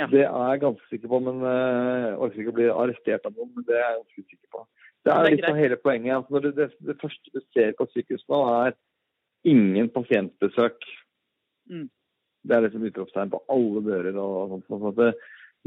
Ja. 0.00 0.06
Det 0.10 0.22
er 0.24 0.52
jeg 0.52 0.62
ganske 0.62 0.88
sikker 0.88 1.10
på, 1.12 1.18
men 1.26 1.42
jeg 1.44 2.12
orker 2.16 2.42
ikke 2.42 2.52
å 2.54 2.58
bli 2.58 2.68
arrestert 2.72 3.26
av 3.28 3.34
noen. 3.36 3.50
men 3.54 3.66
Det 3.68 3.76
er 3.76 3.84
jeg 3.84 3.98
ganske 3.98 4.24
sikker 4.24 4.48
på. 4.54 4.64
Det 5.00 5.12
er, 5.12 5.16
Det 5.16 5.30
er 5.30 5.36
litt 5.36 5.48
av 5.50 5.60
hele 5.60 5.78
poenget. 5.80 6.14
Altså, 6.16 6.34
når 6.34 6.46
det, 6.46 6.52
det, 6.56 6.68
det 6.88 6.96
første 7.00 7.34
du 7.34 7.40
ser 7.54 7.74
på 7.76 7.86
sykehus 7.92 8.26
nå, 8.32 8.40
er 8.66 8.76
ingen 9.48 9.88
pasientbesøk. 9.92 10.88
Mm. 11.70 11.88
Det 12.42 12.56
er 12.56 12.64
liksom 12.64 12.86
utropstegn 12.88 13.30
på 13.32 13.42
alle 13.52 13.82
dører. 13.84 14.16
og 14.16 14.54
sånt. 14.54 14.66
sånn 14.70 14.88
at 14.90 14.98
det, 15.00 15.10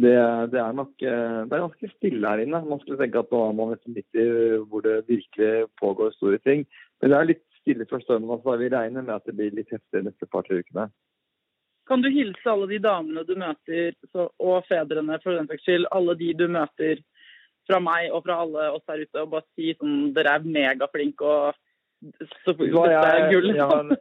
det, 0.04 0.14
det 0.54 0.60
er 0.64 0.74
nok 0.74 1.06
eh, 1.06 1.40
det 1.46 1.54
er 1.54 1.66
ganske 1.68 1.90
stille 1.94 2.30
her 2.30 2.42
inne. 2.44 2.64
Man 2.66 2.82
skulle 2.82 3.00
tenke 3.02 3.22
at 3.22 3.32
nå 3.34 3.42
er 3.46 3.58
man 3.58 3.74
liksom 3.76 3.94
midt 3.98 4.20
i 4.20 4.28
hvor 4.72 4.86
det 4.86 5.04
virkelig 5.08 5.68
pågår 5.82 6.16
store 6.18 6.42
ting. 6.42 6.66
Men 7.02 7.14
det 7.14 7.20
er 7.20 7.32
litt 7.34 7.44
stille 7.62 7.86
fra 7.90 8.02
stormen. 8.02 8.32
Altså. 8.34 8.58
Vi 8.58 8.72
regner 8.74 9.06
med 9.06 9.16
at 9.16 9.26
det 9.30 9.38
blir 9.38 9.54
litt 9.56 9.72
heftig 9.72 10.00
de 10.00 10.08
neste 10.10 10.30
par-tre 10.30 10.64
ukene. 10.64 10.90
Kan 11.88 12.02
du 12.02 12.08
hilse 12.10 12.48
alle 12.48 12.70
de 12.72 12.80
damene 12.80 13.26
du 13.28 13.34
møter, 13.36 13.92
så, 14.14 14.30
og 14.40 14.64
fedrene 14.70 15.18
for 15.24 15.36
den 15.36 15.50
saks 15.50 15.66
skyld, 15.66 15.90
alle 15.92 16.16
de 16.16 16.30
du 16.40 16.46
møter 16.48 17.02
fra 17.68 17.80
meg 17.84 18.12
og 18.12 18.24
fra 18.26 18.38
alle 18.44 18.70
oss 18.76 18.86
her 18.88 19.04
ute, 19.04 19.20
og 19.20 19.34
bare 19.36 19.46
si 19.56 19.74
sånn 19.76 20.14
Dere 20.16 20.38
er 20.38 20.48
megaflinke 20.48 21.28
og 21.28 21.60
så, 22.44 22.56
Ja, 22.68 22.86
dette 22.88 23.12
er 23.12 23.30
gull. 23.32 23.52
har- 23.60 23.98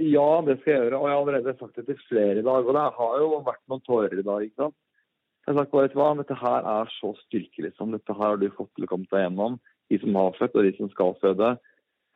ja, 0.00 0.28
det 0.46 0.56
skal 0.60 0.72
jeg 0.72 0.84
gjøre. 0.84 1.00
Og 1.00 1.08
jeg 1.08 1.16
har 1.16 1.24
allerede 1.24 1.56
sagt 1.58 1.76
det 1.80 1.86
til 1.88 2.00
flere 2.08 2.38
i 2.40 2.46
dag. 2.46 2.66
Og 2.66 2.76
det 2.76 2.86
har 2.96 3.18
jo 3.22 3.42
vært 3.46 3.62
noen 3.70 3.84
tårer 3.86 4.16
i 4.16 4.26
dag. 4.26 4.46
ikke 4.46 4.64
sant? 4.64 4.76
Jeg 5.46 5.54
har 5.54 5.58
sagt 5.62 5.72
bare, 5.72 5.88
vet 5.88 5.94
du 5.94 6.00
hva, 6.00 6.08
dette 6.18 6.36
her 6.40 6.66
er 6.72 6.94
så 6.98 7.12
styrke, 7.24 7.64
liksom. 7.66 7.94
Dette 7.96 8.16
her 8.16 8.34
har 8.34 8.40
du 8.40 8.48
fått 8.54 8.70
til 8.76 8.86
å 8.86 8.90
komme 8.90 9.08
deg 9.10 9.24
gjennom. 9.24 9.60
De 9.90 9.98
som 10.02 10.18
har 10.20 10.36
født, 10.38 10.56
og 10.56 10.66
de 10.66 10.72
som 10.76 10.90
skal 10.92 11.16
føde. 11.22 11.52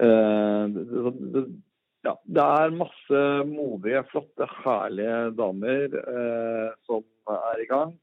Eh, 0.04 0.74
det, 0.74 1.44
ja, 2.04 2.14
det 2.36 2.44
er 2.60 2.76
masse 2.76 3.22
modige, 3.48 4.04
flotte, 4.10 4.48
herlige 4.60 5.18
damer 5.38 5.98
eh, 6.02 6.70
som 6.84 7.04
er 7.32 7.62
i 7.64 7.68
gang. 7.70 7.94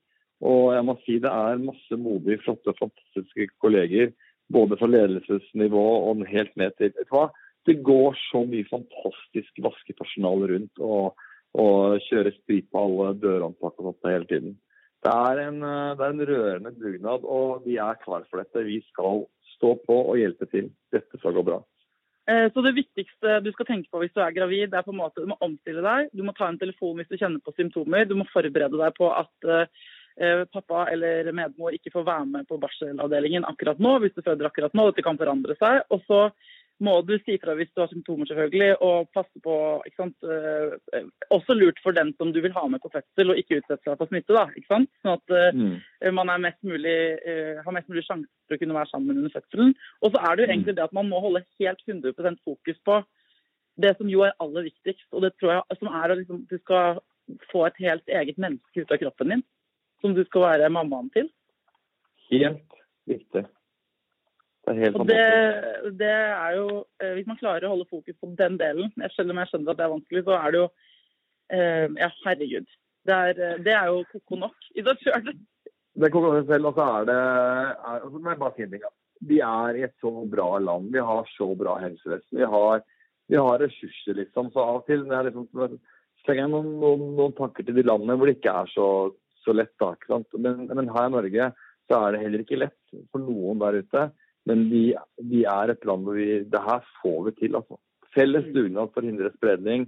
Og 0.42 0.72
jeg 0.74 0.86
må 0.88 0.98
si 1.04 1.20
det 1.22 1.30
er 1.30 1.62
masse 1.62 2.02
modige, 2.02 2.42
flotte, 2.42 2.74
fantastiske 2.80 3.52
kolleger. 3.62 4.12
Både 4.52 4.76
fra 4.80 4.90
ledelsesnivå 4.90 5.86
og 6.10 6.26
helt 6.28 6.56
ned 6.60 6.74
til 6.80 6.90
vet 6.90 7.08
du 7.08 7.14
hva? 7.14 7.30
Det 7.68 7.78
går 7.86 8.18
så 8.30 8.42
mye 8.50 8.68
fantastisk 8.70 9.62
vaskepersonale 9.62 10.50
rundt 10.54 10.82
og, 10.82 11.20
og 11.62 12.02
kjører 12.08 12.34
sprit 12.40 12.70
på 12.72 12.86
alle 12.86 13.14
dørhåndtak 13.22 13.78
og 13.78 13.92
sånt 13.92 14.10
hele 14.10 14.30
tiden. 14.30 14.56
Det 15.02 15.12
er, 15.12 15.44
en, 15.48 15.62
eh, 15.66 15.92
det 15.98 16.06
er 16.06 16.16
en 16.16 16.26
rørende 16.30 16.72
dugnad, 16.78 17.24
og 17.26 17.66
vi 17.66 17.78
er 17.82 18.02
klar 18.04 18.26
for 18.30 18.42
dette. 18.42 18.66
Vi 18.68 18.80
skal 18.92 19.26
stå 19.56 19.76
på 19.88 19.98
og 20.12 20.20
hjelpe 20.22 20.46
til. 20.50 20.70
Dette 20.94 21.22
skal 21.22 21.38
gå 21.38 21.46
bra. 21.46 21.62
Eh, 22.30 22.52
Så 22.54 22.62
det 22.62 22.76
viktigste 22.78 23.40
du 23.42 23.50
skal 23.52 23.66
tenke 23.70 23.90
på 23.90 24.02
hvis 24.02 24.14
du 24.14 24.22
er 24.22 24.36
gravid, 24.36 24.70
det 24.70 24.78
er 24.78 24.86
på 24.86 24.94
en 24.94 25.02
måte 25.02 25.24
du 25.24 25.32
må 25.32 25.40
omstille 25.42 25.82
deg. 25.86 26.12
Du 26.14 26.22
må 26.26 26.36
ta 26.38 26.50
en 26.50 26.62
telefon 26.62 27.00
hvis 27.00 27.10
du 27.10 27.18
kjenner 27.18 27.42
på 27.42 27.54
symptomer. 27.58 28.06
Du 28.06 28.16
må 28.16 28.30
forberede 28.30 28.78
deg 28.78 28.94
på 28.98 29.10
at 29.10 29.50
eh, 29.50 30.46
pappa 30.54 30.86
eller 30.94 31.32
medmor 31.34 31.74
ikke 31.74 31.94
får 31.94 32.06
være 32.06 32.30
med 32.36 32.48
på 32.50 32.60
barselavdelingen 32.62 33.48
akkurat 33.50 33.82
nå, 33.82 33.98
hvis 34.04 34.14
du 34.14 34.22
føder 34.22 34.52
akkurat 34.52 34.78
nå. 34.78 34.92
Dette 34.92 35.06
kan 35.08 35.18
forandre 35.18 35.58
seg. 35.58 35.82
Og 35.90 36.06
så 36.06 36.28
må 36.82 36.96
du 37.06 37.14
si 37.22 37.38
fra 37.42 37.54
hvis 37.58 37.70
du 37.76 37.82
har 37.84 37.90
symptomer, 37.92 38.28
selvfølgelig, 38.30 38.72
og 38.82 39.10
passe 39.16 39.42
på 39.46 39.56
ikke 39.86 40.00
sant? 40.00 40.18
eh, 40.26 40.74
eh, 40.98 41.08
Også 41.34 41.56
lurt 41.58 41.80
for 41.84 41.96
den 41.96 42.14
som 42.18 42.34
du 42.34 42.42
vil 42.42 42.56
ha 42.56 42.66
med 42.68 42.82
på 42.84 42.92
fødsel, 42.94 43.32
og 43.32 43.40
ikke 43.40 43.60
utsette 43.62 43.84
seg 43.86 44.00
for 44.00 44.10
smitte. 44.10 44.34
da, 44.34 44.48
ikke 44.56 44.72
sant? 44.72 44.92
Sånn 45.06 45.18
at 45.20 45.36
eh, 45.38 46.12
man 46.18 46.34
er 46.34 46.44
mest 46.48 46.60
mulig, 46.66 46.98
eh, 47.22 47.62
har 47.64 47.78
mest 47.78 47.90
mulig 47.92 48.06
sjanse 48.08 48.30
for 48.48 48.58
å 48.58 48.62
kunne 48.62 48.78
være 48.80 48.92
sammen 48.92 49.22
under 49.22 49.36
fødselen. 49.36 49.76
Og 50.02 50.14
så 50.14 50.24
er 50.26 50.36
det 50.36 50.46
jo 50.46 50.52
egentlig 50.52 50.78
det 50.78 50.88
at 50.88 50.98
man 50.98 51.10
må 51.12 51.22
holde 51.24 51.46
helt 51.62 51.86
100% 51.88 52.42
fokus 52.48 52.82
på 52.88 53.02
det 53.82 53.96
som 53.98 54.10
jo 54.12 54.26
er 54.26 54.36
aller 54.44 54.68
viktigst, 54.68 55.08
og 55.14 55.24
det 55.24 55.32
tror 55.40 55.54
jeg 55.56 55.80
som 55.80 55.94
er 55.94 56.12
at 56.12 56.20
liksom, 56.20 56.44
du 56.50 56.58
skal 56.60 57.00
få 57.52 57.66
et 57.68 57.80
helt 57.80 58.10
eget 58.10 58.38
menneske 58.42 58.84
ut 58.84 58.92
av 58.92 59.00
kroppen 59.02 59.36
din, 59.36 59.44
som 60.02 60.14
du 60.18 60.24
skal 60.28 60.48
være 60.50 60.74
mammaen 60.74 61.10
til. 61.16 61.30
Helt 62.32 62.80
riktig. 63.10 63.46
Det 64.78 64.88
er 64.88 65.06
det, 65.12 65.92
det 66.00 66.12
er 66.12 66.56
jo 66.58 66.68
eh, 67.02 67.14
Hvis 67.18 67.28
man 67.30 67.40
klarer 67.40 67.68
å 67.68 67.74
holde 67.74 67.90
fokus 67.90 68.18
på 68.20 68.32
den 68.40 68.58
delen, 68.62 68.92
jeg 68.98 69.14
selv 69.16 69.34
om 69.34 69.42
jeg 69.42 69.52
skjønner 69.52 69.74
at 69.74 69.80
det 69.80 69.86
er 69.86 69.94
vanskelig, 69.96 70.24
så 70.28 70.38
er 70.38 70.54
det 70.54 70.62
jo 70.62 70.68
eh, 71.58 71.88
Ja, 72.02 72.10
herregud. 72.26 72.74
Det 73.08 73.18
er, 73.18 73.42
eh, 73.48 73.62
det 73.66 73.76
er 73.78 73.92
jo 73.92 74.04
koko 74.12 74.42
nok 74.46 74.70
i 74.76 74.86
sjøl. 74.86 75.32
Det 76.02 76.10
av 76.16 76.28
seg 76.38 76.52
selv, 76.54 76.70
og 76.70 76.78
så 76.78 76.88
er 76.88 77.08
det 77.10 77.16
er, 77.20 77.72
altså, 78.00 78.18
må 78.18 78.36
bare 78.40 78.54
si. 78.56 78.84
Vi 79.32 79.40
er 79.46 79.78
i 79.78 79.86
et 79.86 79.96
så 80.02 80.12
bra 80.30 80.50
land. 80.64 80.92
Vi 80.94 81.02
har 81.12 81.28
så 81.36 81.50
bra 81.58 81.76
helsevesen. 81.82 82.38
Vi 82.40 82.48
har, 82.54 82.86
vi 83.30 83.38
har 83.38 83.60
ressurser, 83.62 84.16
liksom. 84.18 84.54
Så 84.54 84.64
av 84.64 84.80
og 84.80 84.88
til 84.88 85.04
jeg 85.06 85.28
liksom, 85.28 85.50
trenger 86.26 86.46
jeg 86.46 86.54
noen, 86.54 86.72
noen, 86.82 87.04
noen 87.18 87.36
tanker 87.38 87.68
til 87.68 87.78
de 87.78 87.86
landene 87.86 88.16
hvor 88.18 88.30
det 88.30 88.38
ikke 88.40 88.56
er 88.64 88.72
så, 88.72 88.88
så 89.44 89.56
lett. 89.58 89.74
da, 89.82 89.92
ikke 89.98 90.14
sant? 90.14 90.40
Men, 90.40 90.66
men 90.72 90.90
her 90.96 91.10
i 91.10 91.16
Norge 91.18 91.52
så 91.90 92.00
er 92.00 92.16
det 92.16 92.24
heller 92.24 92.46
ikke 92.46 92.62
lett 92.62 93.00
for 93.12 93.24
noen 93.24 93.62
der 93.62 93.82
ute. 93.84 94.08
Men 94.50 94.68
vi, 94.72 94.84
vi 95.30 95.44
er 95.46 95.74
et 95.74 95.84
land 95.86 96.08
hvor 96.08 96.18
vi 96.18 96.42
Det 96.50 96.62
her 96.66 96.86
får 97.02 97.20
vi 97.28 97.36
til, 97.40 97.58
altså. 97.60 97.78
Felles 98.16 98.48
dugnad 98.56 98.92
for 98.92 99.04
å 99.04 99.08
hindre 99.08 99.32
spredning. 99.36 99.86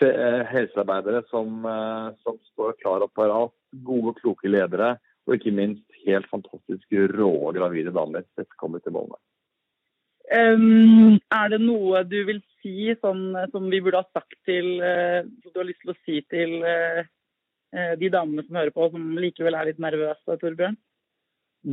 Eh, 0.00 0.42
helsearbeidere 0.48 1.24
som, 1.28 1.64
eh, 1.66 2.12
som 2.24 2.38
står 2.52 2.76
klar 2.80 3.02
og 3.04 3.12
parat. 3.16 3.52
Gode, 3.84 4.14
kloke 4.20 4.48
ledere. 4.48 4.94
Og 5.26 5.36
ikke 5.36 5.52
minst 5.54 6.00
helt 6.06 6.28
fantastiske, 6.30 7.08
rå 7.16 7.32
gravide 7.56 7.92
damer. 7.94 8.24
Dette 8.38 8.56
kommer 8.60 8.80
vi 8.80 8.88
til 8.88 8.96
mål 8.96 9.10
med. 9.12 9.20
Um, 10.30 11.16
er 11.34 11.48
det 11.50 11.58
noe 11.58 12.04
du 12.06 12.20
vil 12.28 12.38
si 12.62 12.92
sånn, 13.00 13.34
som 13.50 13.66
vi 13.72 13.80
burde 13.82 13.98
ha 13.98 14.06
sagt 14.14 14.36
til 14.46 14.76
uh, 14.78 15.26
du 15.26 15.58
har 15.58 15.66
lyst 15.66 15.82
til 15.82 15.90
å 15.90 15.96
si 16.04 16.20
til 16.30 16.52
eh, 16.62 17.00
eh, 17.74 17.94
de 17.98 18.10
damene 18.14 18.44
som 18.46 18.60
hører 18.60 18.70
på, 18.76 18.86
som 18.92 19.08
likevel 19.18 19.56
er 19.58 19.70
litt 19.70 19.80
nervøse, 19.82 20.36
Torbjørn? 20.38 20.76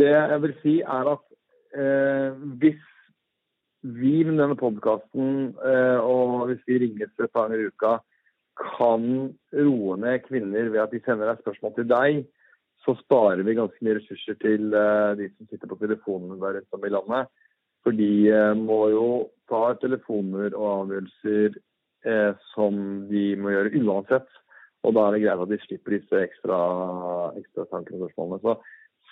Det 0.02 0.10
jeg 0.10 0.41
vil 0.43 0.56
si 0.63 0.74
er 0.82 1.12
at 1.13 1.37
eh, 1.75 2.38
hvis 2.62 2.84
vi 3.84 4.23
med 4.25 4.39
denne 4.41 4.58
podkasten, 4.60 5.56
eh, 5.63 5.99
og 6.01 6.47
hvis 6.49 6.63
vi 6.67 6.80
ringer 6.84 7.08
et 7.08 7.32
par 7.32 7.47
ganger 7.47 7.63
i 7.63 7.71
uka, 7.71 7.97
kan 8.58 9.03
roe 9.53 9.97
ned 10.01 10.23
kvinner 10.25 10.71
ved 10.73 10.82
at 10.82 10.93
de 10.93 11.01
sender 11.06 11.30
deg 11.30 11.43
spørsmål 11.43 11.75
til 11.75 11.89
deg, 11.91 12.23
så 12.86 12.95
sparer 13.01 13.43
vi 13.43 13.58
ganske 13.58 13.84
mye 13.84 13.97
ressurser 13.99 14.38
til 14.41 14.71
eh, 14.71 15.12
de 15.19 15.30
som 15.34 15.49
sitter 15.49 15.69
på 15.69 15.80
telefonene 15.82 16.39
der 16.41 16.60
rundt 16.60 16.77
om 16.77 16.88
i 16.88 16.93
landet. 16.93 17.32
For 17.84 17.95
de 17.95 18.12
eh, 18.32 18.53
må 18.58 18.80
jo 18.93 19.08
ta 19.51 19.62
telefoner 19.82 20.56
og 20.56 20.67
avgjørelser 20.71 21.58
eh, 22.08 22.34
som 22.53 22.82
de 23.12 23.30
må 23.39 23.53
gjøre 23.53 23.84
uansett. 23.84 24.27
Og 24.86 24.95
da 24.95 25.08
er 25.08 25.17
det 25.17 25.23
greit 25.25 25.43
at 25.43 25.51
de 25.51 25.60
slipper 25.65 25.97
disse 25.97 26.19
ekstra, 26.30 26.58
ekstra 27.39 27.65
tankene 27.71 28.06
og 28.06 28.12
spørsmålene. 28.13 28.43
Så 28.45 28.56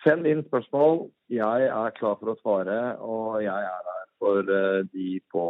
send 0.05 0.27
inn 0.29 0.43
spørsmål. 0.47 1.07
Jeg 1.33 1.69
er 1.69 1.95
klar 1.97 2.17
for 2.21 2.31
å 2.31 2.39
svare, 2.39 2.79
og 3.01 3.41
jeg 3.43 3.51
er 3.51 3.91
her 3.91 4.09
for 4.21 4.55
eh, 4.57 4.81
de 4.93 5.19
på 5.33 5.45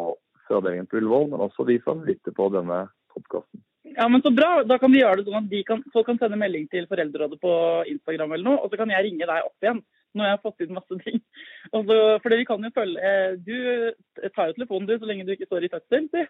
fødeavdelingen 0.48 0.90
på 0.90 1.00
Ullevål, 1.02 1.32
men 1.32 1.44
også 1.46 1.66
de 1.68 1.80
som 1.84 2.04
lytter 2.06 2.36
på 2.36 2.50
denne 2.54 2.86
podkasten. 3.14 3.64
Ja, 3.96 4.08
men 4.10 4.24
så 4.26 4.32
bra. 4.34 4.64
Da 4.68 4.78
kan 4.82 4.92
vi 4.94 5.02
gjøre 5.02 5.22
det 5.22 5.28
sånn 5.28 5.44
at 5.44 5.52
de 5.52 5.62
kan, 5.68 5.84
folk 5.94 6.08
kan 6.10 6.18
sende 6.22 6.40
melding 6.42 6.66
til 6.72 6.88
Foreldrerådet 6.90 7.38
på 7.42 7.54
Instagram 7.92 8.34
eller 8.34 8.50
noe, 8.50 8.64
og 8.64 8.72
så 8.72 8.80
kan 8.82 8.92
jeg 8.94 9.06
ringe 9.08 9.28
deg 9.30 9.46
opp 9.46 9.68
igjen 9.68 9.84
når 10.16 10.30
jeg 10.30 10.36
har 10.38 10.44
fått 10.48 10.64
inn 10.64 10.76
masse 10.78 10.98
ting. 11.04 11.22
Og 11.76 11.90
så, 11.90 11.96
fordi 12.24 12.38
vi 12.40 12.48
kan 12.48 12.64
jo 12.64 12.70
følge 12.72 13.02
eh, 13.04 13.34
Du 13.44 14.30
tar 14.32 14.48
jo 14.48 14.56
telefonen, 14.56 14.88
du, 14.88 14.94
så 14.96 15.10
lenge 15.10 15.26
du 15.28 15.34
ikke 15.34 15.48
står 15.50 15.66
i 15.68 15.70
fødsel, 15.74 16.06
si. 16.14 16.24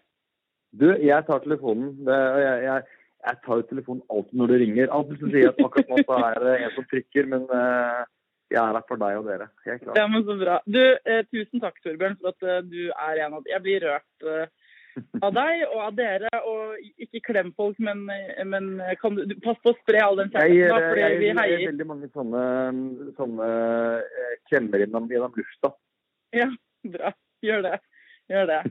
Du, 0.74 0.88
jeg 0.90 1.26
tar 1.28 1.44
telefonen. 1.44 1.92
Det, 2.08 2.16
jeg, 2.42 2.64
jeg, 2.64 2.96
jeg 3.28 3.40
tar 3.44 3.60
jo 3.60 3.68
telefonen 3.70 4.02
alltid 4.10 4.40
når 4.40 4.50
du 4.50 4.56
ringer. 4.64 4.92
Alt 4.96 5.14
så 5.20 5.30
sier 5.30 5.52
at 5.52 5.62
akkurat 5.68 5.92
nå 5.92 6.02
så 6.02 6.18
er 6.32 6.42
det 6.42 6.56
en 6.56 6.74
som 6.74 6.88
trykker, 6.90 7.30
men 7.30 7.46
eh, 7.60 8.02
jeg 8.52 8.60
er 8.62 8.76
her 8.76 8.84
for 8.86 9.00
deg 9.00 9.18
og 9.18 9.26
dere. 9.26 9.48
Helt 9.66 9.82
klart. 9.82 9.98
Ja, 9.98 10.06
men 10.10 10.22
så 10.26 10.36
bra. 10.38 10.60
Du, 10.70 10.80
eh, 10.80 11.24
tusen 11.32 11.62
takk, 11.62 11.80
Torbjørn, 11.82 12.16
for 12.20 12.34
at 12.34 12.46
eh, 12.46 12.62
du 12.66 12.82
er 12.92 13.24
en 13.24 13.36
av 13.38 13.48
Jeg 13.50 13.62
blir 13.64 13.82
rørt 13.82 14.28
eh, 14.30 14.46
av 15.20 15.34
deg 15.36 15.64
og 15.66 15.80
av 15.88 15.96
dere. 15.98 16.30
Og 16.46 17.02
ikke 17.02 17.24
klem 17.32 17.50
folk, 17.58 17.80
men, 17.82 18.04
men 18.52 18.70
kan 19.02 19.18
du, 19.18 19.24
du 19.26 19.34
pass 19.42 19.58
på 19.64 19.74
å 19.74 19.78
spre 19.80 20.04
all 20.04 20.20
den 20.20 20.30
Jeg 20.30 20.38
kjærligheten, 20.38 20.76
da, 20.76 20.92
fordi 20.92 21.02
jeg, 21.02 21.18
vi 21.18 21.56
gir 21.56 21.72
veldig 21.72 21.88
mange 21.90 22.12
sånne, 22.14 22.44
sånne 23.18 23.50
eh, 23.50 24.38
klemmer 24.50 24.84
gjennom, 24.84 25.10
gjennom 25.10 25.42
lufta. 25.42 25.74
Ja, 26.36 26.48
bra. 26.96 27.12
Gjør 27.44 27.66
det. 27.66 27.76
Gjør 28.30 28.48
det. 28.50 28.62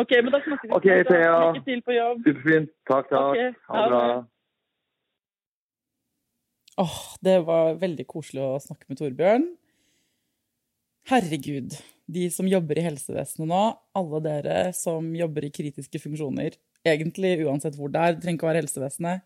OK, 0.00 0.12
men 0.20 0.32
da 0.32 0.44
snakkes 0.44 0.68
vi 0.68 0.76
Ok. 0.76 0.86
Thea. 1.08 1.32
Lykke 1.48 1.64
til 1.66 1.82
på 1.84 1.96
jobb. 1.96 2.22
Superfint. 2.28 2.70
Takk, 2.88 3.10
takk. 3.10 3.32
Okay, 3.32 3.50
Ha 3.68 3.82
det 3.82 3.90
bra. 3.92 4.22
Åh, 6.76 7.00
det 7.22 7.36
var 7.46 7.76
veldig 7.78 8.06
koselig 8.10 8.42
å 8.42 8.62
snakke 8.62 8.88
med 8.90 8.98
Torbjørn. 8.98 9.44
Herregud, 11.06 11.76
de 12.10 12.24
som 12.34 12.48
jobber 12.50 12.80
i 12.80 12.86
helsevesenet 12.86 13.46
nå, 13.46 13.60
alle 13.94 14.20
dere 14.24 14.56
som 14.74 15.12
jobber 15.14 15.46
i 15.46 15.52
kritiske 15.54 16.00
funksjoner, 16.02 16.56
egentlig 16.84 17.36
uansett 17.44 17.76
hvor 17.78 17.92
det 17.92 18.00
er, 18.02 18.16
det 18.16 18.24
trenger 18.24 18.40
ikke 18.40 18.48
å 18.48 18.50
være 18.50 18.62
helsevesenet. 18.64 19.24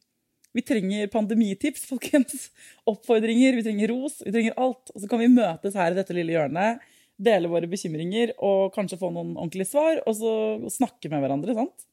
vi 0.57 0.65
trenger 0.65 1.11
pandemitips, 1.13 1.85
folkens. 1.91 2.49
Oppfordringer, 2.89 3.59
vi 3.59 3.67
trenger 3.67 3.93
ros, 3.93 4.23
vi 4.25 4.33
trenger 4.35 4.57
alt. 4.57 4.95
Og 4.95 5.03
så 5.03 5.11
kan 5.11 5.21
vi 5.23 5.29
møtes 5.33 5.77
her 5.79 5.93
i 5.93 5.99
dette 5.99 6.17
lille 6.17 6.37
hjørnet 6.37 6.87
dele 7.19 7.51
våre 7.51 7.69
bekymringer 7.71 8.33
og 8.47 8.73
kanskje 8.77 8.99
få 9.01 9.11
noen 9.11 9.35
ordentlige 9.37 9.73
svar, 9.73 10.01
og 10.07 10.15
så 10.15 10.33
snakke 10.71 11.11
med 11.11 11.25
hverandre. 11.25 11.57
sant? 11.57 11.87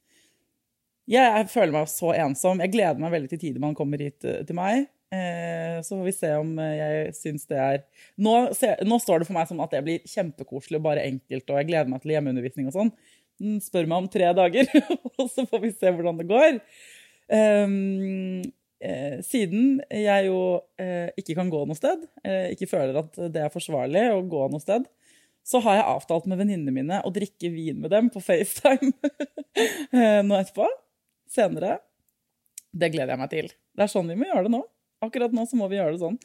Jeg 1.09 1.47
føler 1.51 1.73
meg 1.73 1.89
så 1.89 2.13
ensom. 2.17 2.61
Jeg 2.63 2.73
gleder 2.73 3.01
meg 3.01 3.13
veldig 3.13 3.31
til 3.33 3.41
Tidemann 3.41 3.77
kommer 3.77 4.01
hit 4.01 4.25
eh, 4.25 4.41
til 4.45 4.57
meg. 4.57 4.87
Eh, 5.13 5.81
så 5.85 5.97
får 5.97 6.07
vi 6.07 6.15
se 6.17 6.31
om 6.33 6.55
eh, 6.61 6.77
jeg 6.79 7.11
syns 7.13 7.45
det 7.49 7.59
er 7.61 7.83
nå, 8.17 8.33
nå, 8.89 8.97
står 9.01 9.21
det 9.21 9.27
for 9.29 9.37
meg 9.37 9.45
som 9.49 9.61
at 9.61 9.75
det 9.75 9.83
blir 9.85 10.09
kjempekoselig 10.09 10.79
og 10.79 10.87
bare 10.87 11.05
enkelt, 11.05 11.45
og 11.45 11.61
jeg 11.61 11.69
gleder 11.69 11.91
meg 11.91 12.01
til 12.01 12.15
hjemmeundervisning 12.15 12.71
og 12.71 12.77
sånn. 12.77 12.91
Spør 13.61 13.89
meg 13.91 14.01
om 14.01 14.09
tre 14.09 14.31
dager, 14.33 14.69
og 15.19 15.29
så 15.29 15.45
får 15.45 15.61
vi 15.67 15.73
se 15.75 15.93
hvordan 15.93 16.21
det 16.21 16.29
går. 16.31 16.59
Um, 17.25 18.43
eh, 18.83 19.17
siden 19.25 19.79
jeg 19.89 20.27
jo 20.27 20.39
eh, 20.81 21.09
ikke 21.17 21.37
kan 21.39 21.49
gå 21.49 21.63
noe 21.65 21.77
sted, 21.77 22.03
eh, 22.25 22.51
ikke 22.53 22.69
føler 22.69 22.99
at 23.01 23.17
det 23.33 23.41
er 23.41 23.53
forsvarlig 23.53 24.03
å 24.13 24.21
gå 24.29 24.45
noe 24.51 24.61
sted, 24.61 24.85
så 25.45 25.61
har 25.65 25.79
jeg 25.79 25.89
avtalt 25.89 26.29
med 26.29 26.39
venninnene 26.41 26.73
mine 26.73 27.01
å 27.05 27.13
drikke 27.13 27.51
vin 27.53 27.81
med 27.81 27.93
dem 27.93 28.09
på 28.13 28.21
FaceTime 28.23 28.93
nå 30.27 30.39
etterpå. 30.39 30.65
Senere. 31.29 31.79
Det 32.73 32.89
gleder 32.93 33.13
jeg 33.13 33.21
meg 33.21 33.31
til. 33.31 33.51
Det 33.75 33.85
er 33.85 33.91
sånn 33.91 34.09
vi 34.09 34.17
må 34.17 34.27
gjøre 34.27 34.47
det 34.47 34.55
nå. 34.55 34.63
Akkurat 35.05 35.33
nå 35.35 35.45
så 35.45 35.57
må 35.59 35.69
vi 35.69 35.77
gjøre 35.77 35.95
det 35.95 36.01
sånn. 36.01 36.17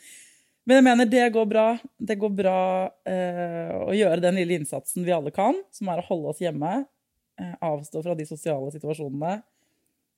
Men 0.68 0.78
jeg 0.78 0.86
mener 0.86 1.08
det 1.10 1.26
går 1.34 1.46
bra. 1.50 1.66
Det 1.98 2.16
går 2.20 2.32
bra 2.36 2.60
eh, 3.08 3.72
å 3.74 3.92
gjøre 3.96 4.22
den 4.22 4.40
lille 4.40 4.60
innsatsen 4.60 5.06
vi 5.06 5.14
alle 5.14 5.32
kan, 5.34 5.56
som 5.74 5.88
er 5.90 6.02
å 6.02 6.06
holde 6.06 6.32
oss 6.32 6.42
hjemme. 6.42 6.84
Eh, 7.40 7.54
avstå 7.64 8.02
fra 8.04 8.16
de 8.18 8.26
sosiale 8.28 8.72
situasjonene. 8.74 9.40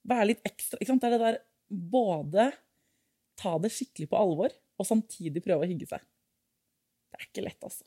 Være 0.09 0.29
litt 0.31 0.43
ekstra 0.47 0.79
ikke 0.79 0.91
sant? 0.91 1.03
Det 1.03 1.09
er 1.09 1.15
det 1.17 1.23
der 1.23 1.39
både 1.93 2.49
ta 3.39 3.55
det 3.61 3.71
skikkelig 3.73 4.09
på 4.11 4.19
alvor 4.19 4.53
og 4.79 4.87
samtidig 4.87 5.43
prøve 5.45 5.65
å 5.65 5.69
hygge 5.69 5.87
seg. 5.89 6.03
Det 7.09 7.19
er 7.19 7.27
ikke 7.27 7.45
lett, 7.45 7.59
altså. 7.61 7.85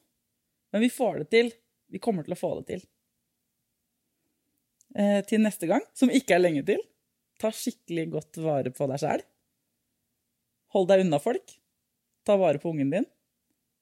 Men 0.75 0.85
vi 0.85 0.91
får 0.93 1.23
det 1.23 1.29
til. 1.35 1.51
Vi 1.93 2.03
kommer 2.03 2.27
til 2.27 2.35
å 2.35 2.39
få 2.39 2.53
det 2.61 2.67
til. 2.73 2.85
Eh, 4.97 5.21
til 5.29 5.43
neste 5.43 5.69
gang, 5.71 5.85
som 5.95 6.13
ikke 6.13 6.37
er 6.37 6.43
lenge 6.43 6.65
til, 6.67 6.83
ta 7.43 7.51
skikkelig 7.53 8.09
godt 8.15 8.41
vare 8.43 8.73
på 8.75 8.89
deg 8.91 9.03
sjæl. 9.03 9.25
Hold 10.75 10.91
deg 10.91 11.05
unna 11.05 11.21
folk. 11.23 11.59
Ta 12.27 12.39
vare 12.41 12.63
på 12.63 12.73
ungen 12.73 12.93
din. 12.95 13.11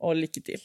Og 0.05 0.19
lykke 0.19 0.43
til. 0.45 0.65